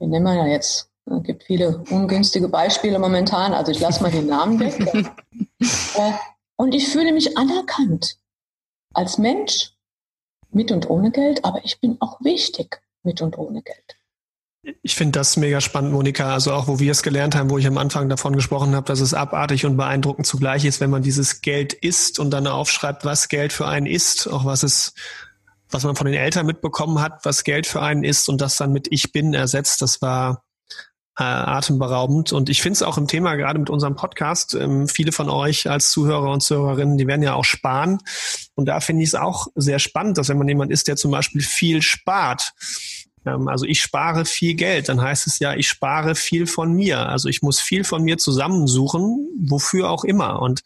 [0.00, 4.10] wie nennen wir ja jetzt, es gibt viele ungünstige Beispiele momentan, also ich lasse mal
[4.10, 4.74] den Namen weg.
[5.60, 6.12] äh,
[6.56, 8.16] und ich fühle mich anerkannt
[8.92, 9.72] als Mensch
[10.50, 13.96] mit und ohne Geld, aber ich bin auch wichtig mit und ohne Geld.
[14.82, 16.32] Ich finde das mega spannend, Monika.
[16.32, 19.00] Also auch, wo wir es gelernt haben, wo ich am Anfang davon gesprochen habe, dass
[19.00, 23.28] es abartig und beeindruckend zugleich ist, wenn man dieses Geld isst und dann aufschreibt, was
[23.28, 24.94] Geld für einen ist, auch was es,
[25.68, 28.72] was man von den Eltern mitbekommen hat, was Geld für einen ist und das dann
[28.72, 29.82] mit Ich bin ersetzt.
[29.82, 30.44] Das war
[31.18, 32.32] äh, atemberaubend.
[32.32, 35.68] Und ich finde es auch im Thema, gerade mit unserem Podcast, ähm, viele von euch
[35.68, 37.98] als Zuhörer und Zuhörerinnen, die werden ja auch sparen.
[38.54, 41.10] Und da finde ich es auch sehr spannend, dass wenn man jemand ist, der zum
[41.10, 42.52] Beispiel viel spart,
[43.24, 47.08] also ich spare viel Geld, dann heißt es ja, ich spare viel von mir.
[47.08, 50.42] Also ich muss viel von mir zusammensuchen, wofür auch immer.
[50.42, 50.62] Und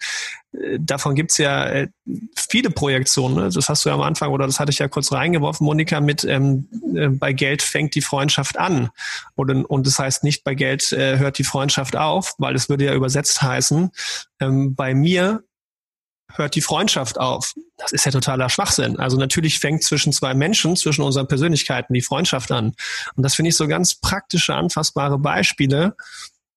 [0.52, 1.88] äh, davon gibt's ja äh,
[2.34, 3.36] viele Projektionen.
[3.36, 3.50] Ne?
[3.50, 6.24] Das hast du ja am Anfang, oder das hatte ich ja kurz reingeworfen, Monika, mit
[6.24, 8.90] ähm, äh, bei Geld fängt die Freundschaft an.
[9.34, 12.86] Und, und das heißt nicht, bei Geld äh, hört die Freundschaft auf, weil es würde
[12.86, 13.90] ja übersetzt heißen,
[14.40, 15.42] ähm, bei mir
[16.38, 17.54] hört die Freundschaft auf.
[17.76, 18.98] Das ist ja totaler Schwachsinn.
[18.98, 22.74] Also natürlich fängt zwischen zwei Menschen, zwischen unseren Persönlichkeiten die Freundschaft an.
[23.14, 25.96] Und das finde ich so ganz praktische, anfassbare Beispiele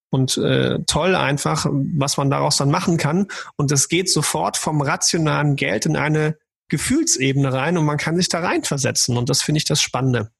[0.09, 3.27] und äh, toll einfach, was man daraus dann machen kann.
[3.55, 6.37] Und das geht sofort vom rationalen Geld in eine
[6.69, 9.17] Gefühlsebene rein und man kann sich da reinversetzen.
[9.17, 10.31] Und das finde ich das Spannende.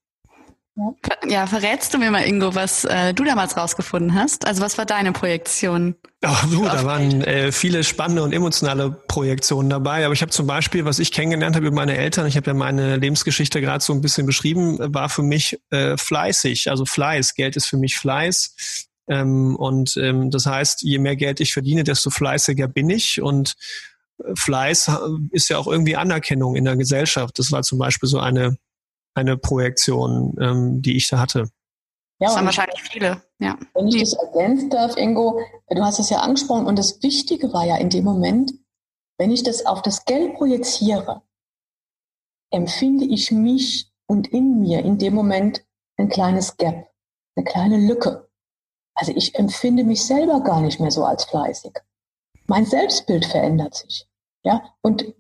[1.28, 4.48] Ja, verrätst du mir mal, Ingo, was äh, du damals rausgefunden hast?
[4.48, 5.96] Also was war deine Projektion?
[6.22, 10.06] Ach du, da waren äh, viele spannende und emotionale Projektionen dabei.
[10.06, 12.54] Aber ich habe zum Beispiel, was ich kennengelernt habe über meine Eltern, ich habe ja
[12.54, 17.36] meine Lebensgeschichte gerade so ein bisschen beschrieben, war für mich äh, fleißig, also Fleiß.
[17.36, 18.88] Geld ist für mich Fleiß.
[19.08, 23.22] Ähm, und ähm, das heißt, je mehr Geld ich verdiene, desto fleißiger bin ich.
[23.22, 23.56] Und
[24.24, 24.92] äh, Fleiß
[25.32, 27.40] ist ja auch irgendwie Anerkennung in der Gesellschaft.
[27.40, 28.58] Das war zum Beispiel so eine
[29.14, 31.50] eine Projektion, ähm, die ich da hatte.
[32.20, 33.22] Ja, das haben wahrscheinlich viele.
[33.40, 33.58] Ja.
[33.74, 37.66] Wenn ich das ergänzen darf, Ingo, du hast es ja angesprochen und das Wichtige war
[37.66, 38.52] ja in dem Moment,
[39.18, 41.22] wenn ich das auf das Geld projiziere,
[42.52, 45.66] empfinde ich mich und in mir in dem Moment
[45.98, 46.92] ein kleines Gap,
[47.36, 48.30] eine kleine Lücke.
[48.96, 51.74] Also ich empfinde mich selber gar nicht mehr so als fleißig.
[52.48, 54.08] Mein Selbstbild verändert sich.
[54.44, 55.14] Ja, und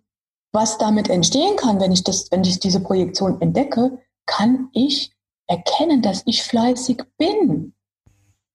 [0.52, 5.12] was damit entstehen kann, wenn ich das, wenn ich diese Projektion entdecke, kann ich
[5.48, 7.74] erkennen, dass ich fleißig bin.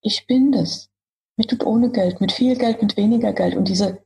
[0.00, 0.90] Ich bin das.
[1.36, 3.56] Mit und ohne Geld, mit viel Geld, mit weniger Geld.
[3.56, 4.04] Und diese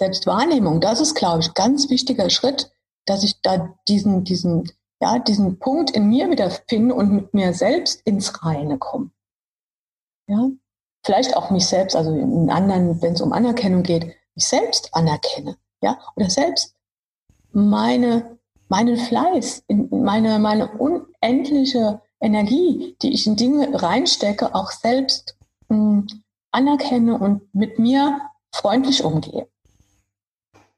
[0.00, 2.72] Selbstwahrnehmung, das ist, glaube ich, ganz wichtiger Schritt,
[3.06, 7.52] dass ich da diesen, diesen, ja, diesen Punkt in mir wieder finde und mit mir
[7.52, 9.10] selbst ins Reine komme.
[10.28, 10.50] Ja,
[11.04, 15.56] vielleicht auch mich selbst, also in anderen, wenn es um Anerkennung geht, mich selbst anerkenne,
[15.80, 16.75] ja, oder selbst
[17.56, 18.38] meine,
[18.68, 25.36] meinen Fleiß, in meine, meine unendliche Energie, die ich in Dinge reinstecke, auch selbst
[25.68, 26.06] mh, hm,
[26.50, 28.20] anerkenne und mit mir
[28.54, 29.48] freundlich umgehe.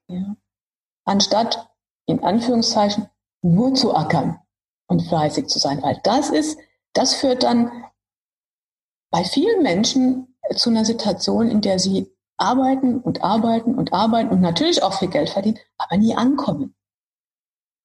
[0.09, 0.37] Ja.
[1.05, 1.69] Anstatt
[2.07, 3.09] in Anführungszeichen
[3.43, 4.41] nur zu ackern
[4.87, 6.59] und fleißig zu sein, weil das ist,
[6.93, 7.71] das führt dann
[9.11, 14.41] bei vielen Menschen zu einer Situation, in der sie arbeiten und arbeiten und arbeiten und
[14.41, 16.75] natürlich auch viel Geld verdienen, aber nie ankommen.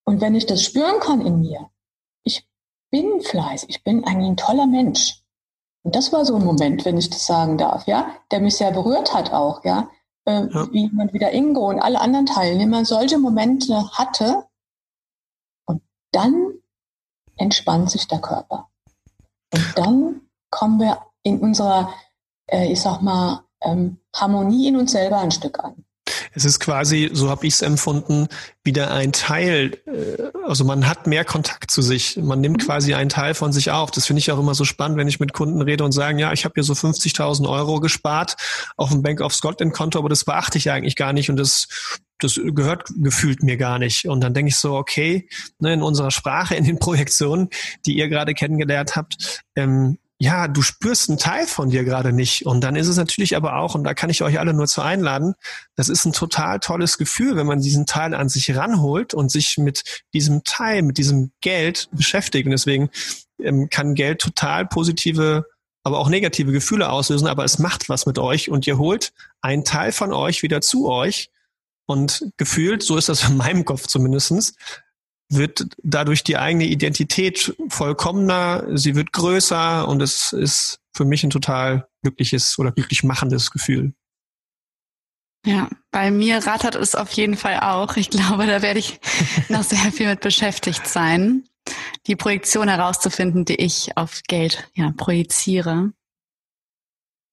[0.06, 1.70] Und wenn ich das spüren kann in mir,
[2.24, 2.48] ich
[2.92, 5.24] bin fleißig, ich bin eigentlich ein toller Mensch.
[5.84, 8.72] Und das war so ein Moment, wenn ich das sagen darf, ja, der mich sehr
[8.72, 9.90] berührt hat auch, ja,
[10.26, 10.72] äh, ja.
[10.72, 14.46] wie man wieder Ingo und alle anderen Teilnehmer solche Momente hatte.
[15.66, 16.54] Und dann
[17.38, 18.70] entspannt sich der Körper.
[19.54, 21.94] Und dann kommen wir in unserer,
[22.48, 25.84] äh, ich sag mal, ähm, Harmonie in uns selber ein Stück an.
[26.34, 28.28] Es ist quasi, so habe ich es empfunden,
[28.64, 32.18] wieder ein Teil, äh, also man hat mehr Kontakt zu sich.
[32.18, 32.66] Man nimmt mhm.
[32.66, 33.92] quasi einen Teil von sich auf.
[33.92, 36.34] Das finde ich auch immer so spannend, wenn ich mit Kunden rede und sagen, ja,
[36.34, 38.36] ich habe hier so 50.000 Euro gespart
[38.78, 41.68] auf dem Bank of Scotland Konto, aber das beachte ich eigentlich gar nicht und das
[42.20, 44.06] das gehört gefühlt mir gar nicht.
[44.06, 45.28] Und dann denke ich so, okay,
[45.60, 47.50] ne, in unserer Sprache, in den Projektionen,
[47.86, 52.46] die ihr gerade kennengelernt habt, ähm, ja, du spürst einen Teil von dir gerade nicht.
[52.46, 54.82] Und dann ist es natürlich aber auch, und da kann ich euch alle nur zu
[54.82, 55.36] einladen,
[55.76, 59.58] das ist ein total tolles Gefühl, wenn man diesen Teil an sich ranholt und sich
[59.58, 59.84] mit
[60.14, 62.46] diesem Teil, mit diesem Geld beschäftigt.
[62.46, 62.90] Und deswegen
[63.38, 65.46] ähm, kann Geld total positive,
[65.84, 69.66] aber auch negative Gefühle auslösen, aber es macht was mit euch und ihr holt einen
[69.66, 71.32] Teil von euch wieder zu euch.
[71.86, 74.56] Und gefühlt, so ist das in meinem Kopf zumindestens,
[75.30, 81.30] wird dadurch die eigene Identität vollkommener, sie wird größer und es ist für mich ein
[81.30, 83.94] total glückliches oder glücklich machendes Gefühl.
[85.46, 87.98] Ja, bei mir rattert es auf jeden Fall auch.
[87.98, 89.00] Ich glaube, da werde ich
[89.50, 91.44] noch sehr viel mit beschäftigt sein,
[92.08, 95.92] die Projektion herauszufinden, die ich auf Geld ja, projiziere.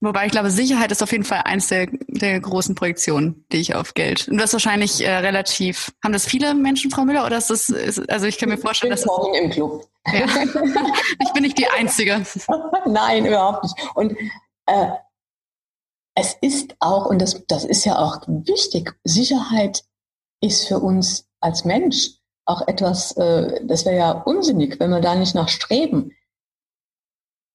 [0.02, 3.74] Wobei ich glaube, Sicherheit ist auf jeden Fall eins der, der großen Projektionen, die ich
[3.74, 4.28] auf Geld.
[4.28, 5.92] Und das ist wahrscheinlich äh, relativ.
[6.02, 7.68] Haben das viele Menschen, Frau Müller, oder ist das?
[7.68, 9.86] Ist, also ich kann mir vorstellen, ich bin dass das, im Club.
[10.06, 10.26] Ja.
[11.22, 12.24] ich bin nicht die Einzige.
[12.86, 13.76] Nein, überhaupt nicht.
[13.94, 14.16] Und
[14.66, 14.88] äh,
[16.14, 18.94] es ist auch, und das, das ist ja auch wichtig.
[19.04, 19.84] Sicherheit
[20.40, 22.12] ist für uns als Mensch
[22.46, 26.12] auch etwas, äh, das wäre ja unsinnig, wenn wir da nicht nach streben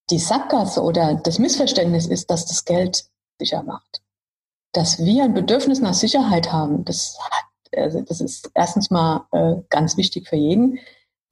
[0.10, 3.06] die Sackgasse oder das Missverständnis ist, dass das Geld
[3.40, 4.02] sicher macht.
[4.72, 9.56] Dass wir ein Bedürfnis nach Sicherheit haben, das, hat, also das ist erstens mal äh,
[9.70, 10.80] ganz wichtig für jeden.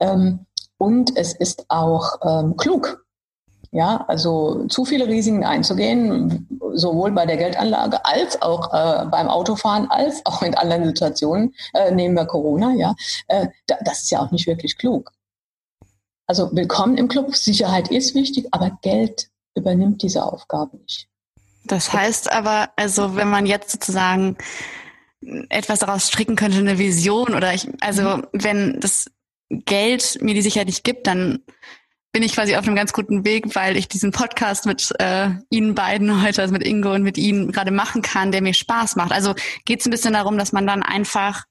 [0.00, 0.46] Ähm,
[0.78, 3.04] und es ist auch ähm, klug.
[3.70, 9.90] Ja, also zu viele Risiken einzugehen, sowohl bei der Geldanlage als auch äh, beim Autofahren,
[9.90, 12.94] als auch in anderen Situationen, äh, nehmen wir Corona, ja,
[13.26, 15.10] äh, das ist ja auch nicht wirklich klug.
[16.26, 17.36] Also willkommen im Club.
[17.36, 21.06] Sicherheit ist wichtig, aber Geld übernimmt diese Aufgabe nicht.
[21.64, 24.36] Das heißt aber, also wenn man jetzt sozusagen
[25.50, 28.26] etwas daraus stricken könnte, eine Vision oder ich, also mhm.
[28.32, 29.06] wenn das
[29.50, 31.40] Geld mir die Sicherheit nicht gibt, dann
[32.12, 35.74] bin ich quasi auf einem ganz guten Weg, weil ich diesen Podcast mit äh, Ihnen
[35.74, 39.12] beiden heute, also mit Ingo und mit Ihnen gerade machen kann, der mir Spaß macht.
[39.12, 39.34] Also
[39.64, 41.44] geht es ein bisschen darum, dass man dann einfach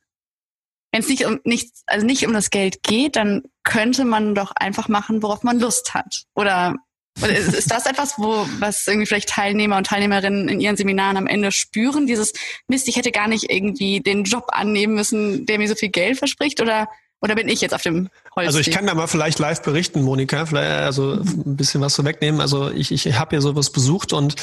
[0.94, 4.52] wenn es nicht um nichts, also nicht um das Geld geht, dann könnte man doch
[4.56, 6.24] einfach machen, worauf man Lust hat.
[6.36, 6.76] Oder,
[7.22, 11.18] oder ist, ist das etwas, wo was irgendwie vielleicht Teilnehmer und Teilnehmerinnen in ihren Seminaren
[11.18, 12.06] am Ende spüren?
[12.06, 12.34] Dieses
[12.68, 16.20] Mist, ich hätte gar nicht irgendwie den Job annehmen müssen, der mir so viel Geld
[16.20, 16.88] verspricht, oder
[17.22, 18.48] oder bin ich jetzt auf dem Holz?
[18.48, 22.04] Also ich kann da mal vielleicht live berichten, Monika, vielleicht also ein bisschen was zu
[22.04, 22.41] wegnehmen.
[22.41, 24.36] Also ich, ich habe ja sowas besucht und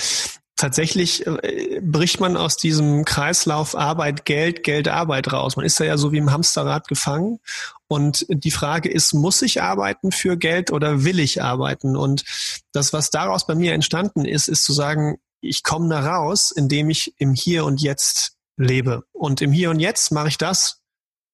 [0.61, 5.57] tatsächlich äh, bricht man aus diesem Kreislauf Arbeit, Geld, Geld, Arbeit raus.
[5.57, 7.41] Man ist da ja so wie im Hamsterrad gefangen.
[7.89, 11.97] Und die Frage ist, muss ich arbeiten für Geld oder will ich arbeiten?
[11.97, 12.25] Und
[12.73, 16.91] das, was daraus bei mir entstanden ist, ist zu sagen, ich komme da raus, indem
[16.91, 19.05] ich im Hier und Jetzt lebe.
[19.13, 20.83] Und im Hier und Jetzt mache ich das,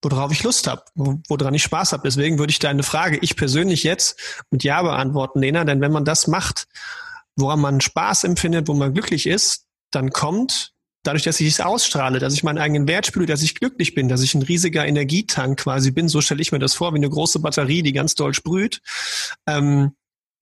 [0.03, 2.05] worauf ich Lust habe, woran ich Spaß habe.
[2.05, 4.18] Deswegen würde ich deine Frage, ich persönlich jetzt
[4.51, 6.68] mit Ja beantworten, Lena, denn wenn man das macht,
[7.37, 10.72] woran man Spaß empfindet, wo man glücklich ist, dann kommt
[11.07, 14.09] dadurch, dass ich es ausstrahle, dass ich meinen eigenen Wert spüre, dass ich glücklich bin,
[14.09, 17.09] dass ich ein riesiger Energietank quasi bin, so stelle ich mir das vor, wie eine
[17.09, 18.80] große Batterie, die ganz doll sprüht,
[19.47, 19.93] ähm,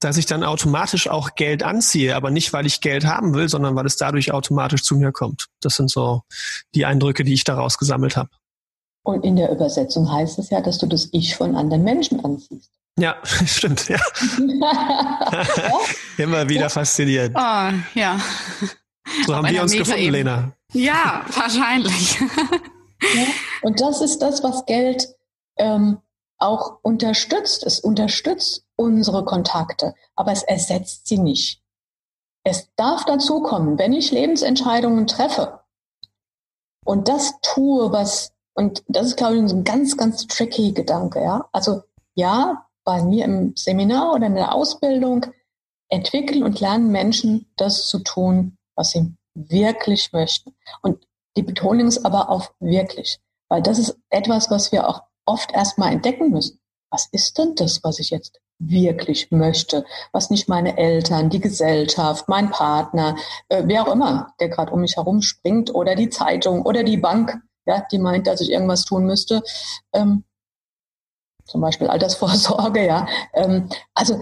[0.00, 3.74] dass ich dann automatisch auch Geld anziehe, aber nicht, weil ich Geld haben will, sondern
[3.74, 5.48] weil es dadurch automatisch zu mir kommt.
[5.60, 6.22] Das sind so
[6.74, 8.30] die Eindrücke, die ich daraus gesammelt habe.
[9.02, 12.70] Und in der Übersetzung heißt es ja, dass du das Ich von anderen Menschen anziehst.
[12.98, 13.16] Ja,
[13.46, 13.98] stimmt, ja.
[16.18, 16.68] Immer wieder ja.
[16.68, 17.32] fasziniert.
[17.34, 18.20] Oh, ja.
[19.26, 20.52] So haben wir uns Meta gefunden, Lena.
[20.72, 22.20] Ja, wahrscheinlich.
[22.20, 23.26] Ja.
[23.62, 25.08] Und das ist das, was Geld
[25.56, 25.98] ähm,
[26.38, 27.64] auch unterstützt.
[27.64, 31.62] Es unterstützt unsere Kontakte, aber es ersetzt sie nicht.
[32.44, 35.60] Es darf dazu kommen, wenn ich Lebensentscheidungen treffe
[36.84, 41.20] und das tue, was und das ist, glaube ich, ein ganz, ganz tricky Gedanke.
[41.20, 41.48] Ja?
[41.52, 41.82] Also
[42.14, 45.26] ja, bei mir im Seminar oder in der Ausbildung
[45.88, 50.54] entwickeln und lernen Menschen, das zu tun, was sie wirklich möchten.
[50.82, 51.06] Und
[51.36, 53.18] die Betonung ist aber auf wirklich,
[53.48, 56.60] weil das ist etwas, was wir auch oft erstmal entdecken müssen.
[56.90, 62.28] Was ist denn das, was ich jetzt wirklich möchte, was nicht meine Eltern, die Gesellschaft,
[62.28, 63.16] mein Partner,
[63.48, 66.96] äh, wer auch immer, der gerade um mich herum springt oder die Zeitung oder die
[66.96, 69.42] Bank ja, die meint, dass ich irgendwas tun müsste.
[69.92, 70.24] Ähm,
[71.44, 73.06] zum Beispiel Altersvorsorge, ja.
[73.34, 74.20] Ähm, also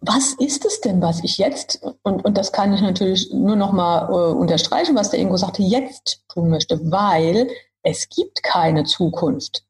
[0.00, 3.72] was ist es denn, was ich jetzt, und, und das kann ich natürlich nur noch
[3.72, 7.48] mal äh, unterstreichen, was der Ingo sagte, jetzt tun möchte, weil
[7.82, 9.64] es gibt keine Zukunft.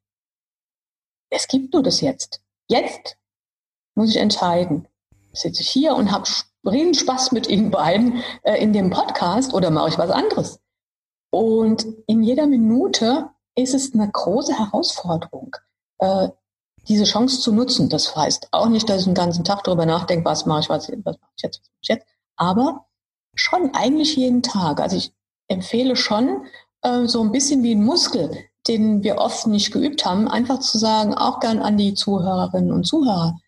[1.31, 2.41] Es gibt nur das Jetzt.
[2.69, 3.17] Jetzt
[3.95, 4.87] muss ich entscheiden.
[5.33, 6.29] Sitze ich hier und habe
[6.65, 10.61] riesen Spaß mit Ihnen beiden äh, in dem Podcast oder mache ich was anderes?
[11.31, 15.57] Und in jeder Minute ist es eine große Herausforderung,
[15.99, 16.29] äh,
[16.91, 17.89] diese Chance zu nutzen.
[17.89, 20.89] Das heißt auch nicht, dass ich den ganzen Tag darüber nachdenke, was mache ich, was,
[20.89, 22.07] was mache ich jetzt, was mache ich jetzt.
[22.37, 22.87] Aber
[23.35, 24.81] schon eigentlich jeden Tag.
[24.81, 25.15] Also ich
[25.47, 26.47] empfehle schon
[26.83, 28.37] äh, so ein bisschen wie ein Muskel,
[28.67, 32.85] den wir oft nicht geübt haben, einfach zu sagen, auch gern an die Zuhörerinnen und
[32.85, 33.39] Zuhörer.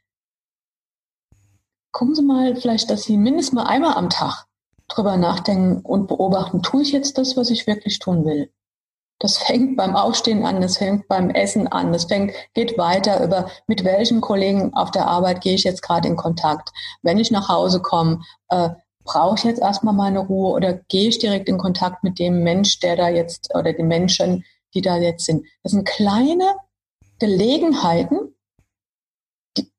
[1.91, 4.47] Gucken Sie mal vielleicht, dass Sie mindestens mal einmal am Tag
[4.87, 8.53] drüber nachdenken und beobachten, tue ich jetzt das, was ich wirklich tun will?
[9.19, 13.49] Das fängt beim Aufstehen an, das fängt beim Essen an, das fängt, geht weiter über,
[13.69, 16.71] mit welchen Kollegen auf der Arbeit gehe ich jetzt gerade in Kontakt.
[17.03, 18.71] Wenn ich nach Hause komme, äh,
[19.05, 22.81] brauche ich jetzt erstmal meine Ruhe oder gehe ich direkt in Kontakt mit dem Mensch,
[22.81, 24.45] der da jetzt, oder den Menschen,
[24.75, 25.47] die da jetzt sind.
[25.63, 26.57] Das sind kleine
[27.19, 28.35] Gelegenheiten,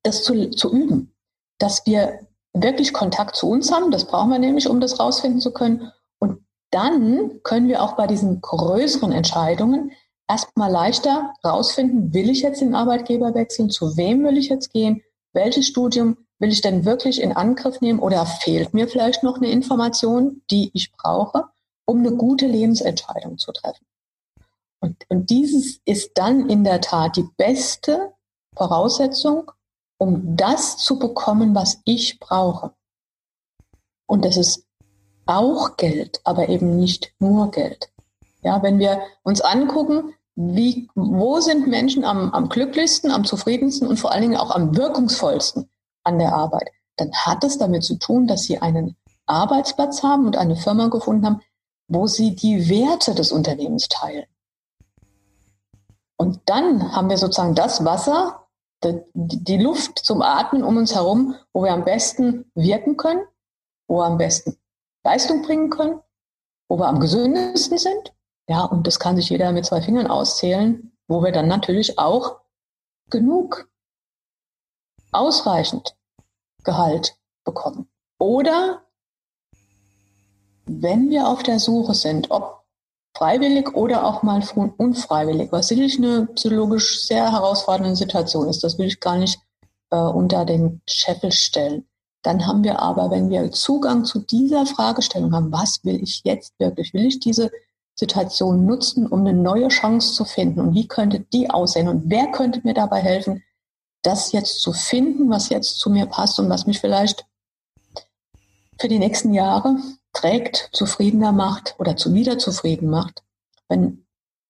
[0.03, 1.13] das zu, zu üben,
[1.57, 3.91] dass wir wirklich Kontakt zu uns haben.
[3.91, 5.91] Das brauchen wir nämlich, um das rausfinden zu können.
[6.73, 9.91] Dann können wir auch bei diesen größeren Entscheidungen
[10.27, 15.03] erstmal leichter rausfinden, will ich jetzt den Arbeitgeber wechseln, zu wem will ich jetzt gehen,
[15.33, 19.51] welches Studium will ich denn wirklich in Angriff nehmen oder fehlt mir vielleicht noch eine
[19.51, 21.45] Information, die ich brauche,
[21.85, 23.85] um eine gute Lebensentscheidung zu treffen.
[24.79, 28.13] Und, und dieses ist dann in der Tat die beste
[28.55, 29.51] Voraussetzung,
[29.99, 32.73] um das zu bekommen, was ich brauche.
[34.07, 34.65] Und das ist
[35.25, 37.89] auch Geld, aber eben nicht nur Geld.
[38.41, 43.97] Ja, wenn wir uns angucken, wie, wo sind Menschen am, am glücklichsten, am zufriedensten und
[43.97, 45.69] vor allen Dingen auch am wirkungsvollsten
[46.03, 48.95] an der Arbeit, dann hat es damit zu tun, dass sie einen
[49.25, 51.41] Arbeitsplatz haben und eine Firma gefunden haben,
[51.87, 54.25] wo sie die Werte des Unternehmens teilen.
[56.17, 58.47] Und dann haben wir sozusagen das Wasser,
[59.13, 63.21] die Luft zum Atmen um uns herum, wo wir am besten wirken können,
[63.87, 64.57] wo wir am besten
[65.03, 66.01] Leistung bringen können,
[66.69, 68.13] wo wir am gesündesten sind.
[68.47, 72.41] Ja, und das kann sich jeder mit zwei Fingern auszählen, wo wir dann natürlich auch
[73.09, 73.69] genug,
[75.11, 75.95] ausreichend
[76.63, 77.89] Gehalt bekommen.
[78.19, 78.83] Oder
[80.65, 82.63] wenn wir auf der Suche sind, ob
[83.15, 84.43] freiwillig oder auch mal
[84.77, 88.63] unfreiwillig, was sicherlich eine psychologisch sehr herausfordernde Situation ist.
[88.63, 89.39] Das will ich gar nicht
[89.91, 91.87] äh, unter den Scheffel stellen.
[92.23, 96.57] Dann haben wir aber, wenn wir Zugang zu dieser Fragestellung haben, was will ich jetzt
[96.57, 96.93] wirklich?
[96.93, 97.51] Will ich diese
[97.95, 100.61] Situation nutzen, um eine neue Chance zu finden?
[100.61, 101.89] Und wie könnte die aussehen?
[101.89, 103.43] Und wer könnte mir dabei helfen,
[104.03, 107.25] das jetzt zu finden, was jetzt zu mir passt und was mich vielleicht
[108.79, 109.77] für die nächsten Jahre
[110.13, 113.21] trägt, zufriedener macht oder zu wieder zufrieden macht?
[113.67, 114.05] Wenn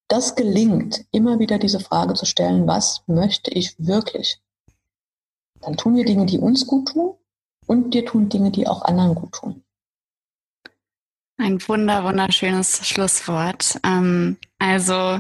[0.08, 4.40] das gelingt, immer wieder diese Frage zu stellen, was möchte ich wirklich?
[5.62, 7.16] Dann tun wir Dinge, die uns gut tun
[7.68, 9.64] und wir tun Dinge, die auch anderen gut tun.
[11.38, 13.80] Ein wunder, wunderschönes Schlusswort.
[13.84, 15.20] Ähm, also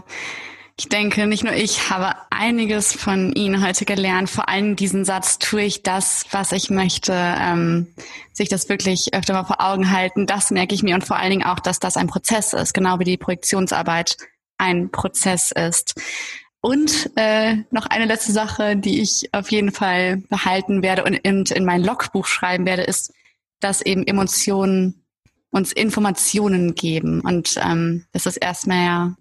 [0.80, 4.30] ich denke, nicht nur ich habe einiges von Ihnen heute gelernt.
[4.30, 7.88] Vor allem diesen Satz, tue ich das, was ich möchte, ähm,
[8.32, 10.26] sich das wirklich öfter mal vor Augen halten.
[10.26, 13.00] Das merke ich mir und vor allen Dingen auch, dass das ein Prozess ist, genau
[13.00, 14.18] wie die Projektionsarbeit
[14.58, 16.00] ein Prozess ist.
[16.66, 21.51] Und äh, noch eine letzte Sache, die ich auf jeden Fall behalten werde und, und
[21.51, 23.11] in mein Logbuch schreiben werde, ist,
[23.59, 25.03] dass eben Emotionen
[25.51, 29.16] uns Informationen geben und ähm, dass es erstmal ja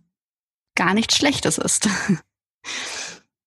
[0.76, 1.88] gar nichts Schlechtes ist.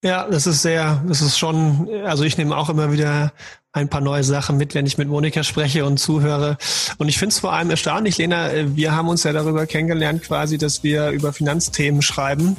[0.03, 3.33] Ja, das ist sehr, das ist schon, also ich nehme auch immer wieder
[3.71, 6.57] ein paar neue Sachen mit, wenn ich mit Monika spreche und zuhöre.
[6.99, 10.59] Und ich finde es vor allem erstaunlich, Lena, wir haben uns ja darüber kennengelernt quasi,
[10.59, 12.55] dass wir über Finanzthemen schreiben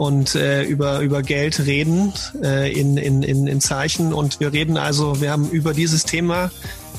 [0.00, 4.14] und äh, über, über Geld reden äh, in, in, in, in Zeichen.
[4.14, 6.50] Und wir reden also, wir haben über dieses Thema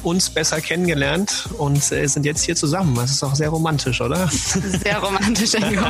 [0.04, 2.94] uns besser kennengelernt und äh, sind jetzt hier zusammen.
[2.94, 4.30] Das ist auch sehr romantisch, oder?
[4.84, 5.82] Sehr romantisch, Ingo.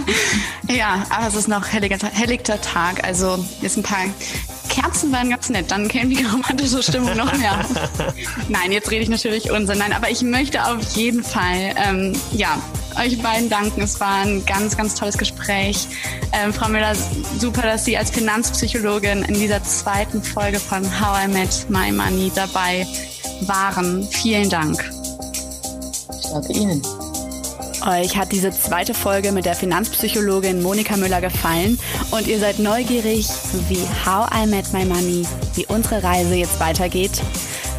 [0.68, 3.04] ja, aber es ist noch helliger, helligter Tag.
[3.04, 4.04] Also jetzt ein paar
[4.68, 5.70] Kerzen waren ganz nett.
[5.70, 7.64] Dann käme die romantische Stimmung noch mehr.
[8.50, 9.78] Nein, jetzt rede ich natürlich Unsinn.
[9.78, 12.58] Nein, aber ich möchte auf jeden Fall, ähm, ja,
[12.98, 13.82] euch beiden danken.
[13.82, 15.86] Es war ein ganz, ganz tolles Gespräch.
[16.32, 16.94] Ähm, Frau Müller,
[17.38, 22.30] super, dass Sie als Finanzpsychologin in dieser zweiten Folge von How I Met My Money
[22.34, 22.86] dabei
[23.42, 24.06] waren.
[24.10, 24.90] Vielen Dank.
[26.18, 26.82] Ich danke Ihnen.
[27.86, 31.78] Euch hat diese zweite Folge mit der Finanzpsychologin Monika Müller gefallen
[32.10, 33.26] und ihr seid neugierig,
[33.68, 37.22] wie How I Met My Money, wie unsere Reise jetzt weitergeht?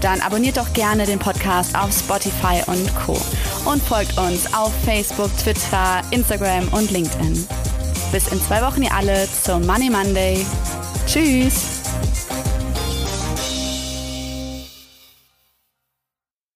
[0.02, 3.18] Dann abonniert doch gerne den Podcast auf Spotify und Co.
[3.66, 7.48] und folgt uns auf Facebook, Twitter, Instagram und LinkedIn.
[8.12, 10.46] Bis in zwei Wochen ihr alle zum Money Monday.
[11.06, 11.81] Tschüss!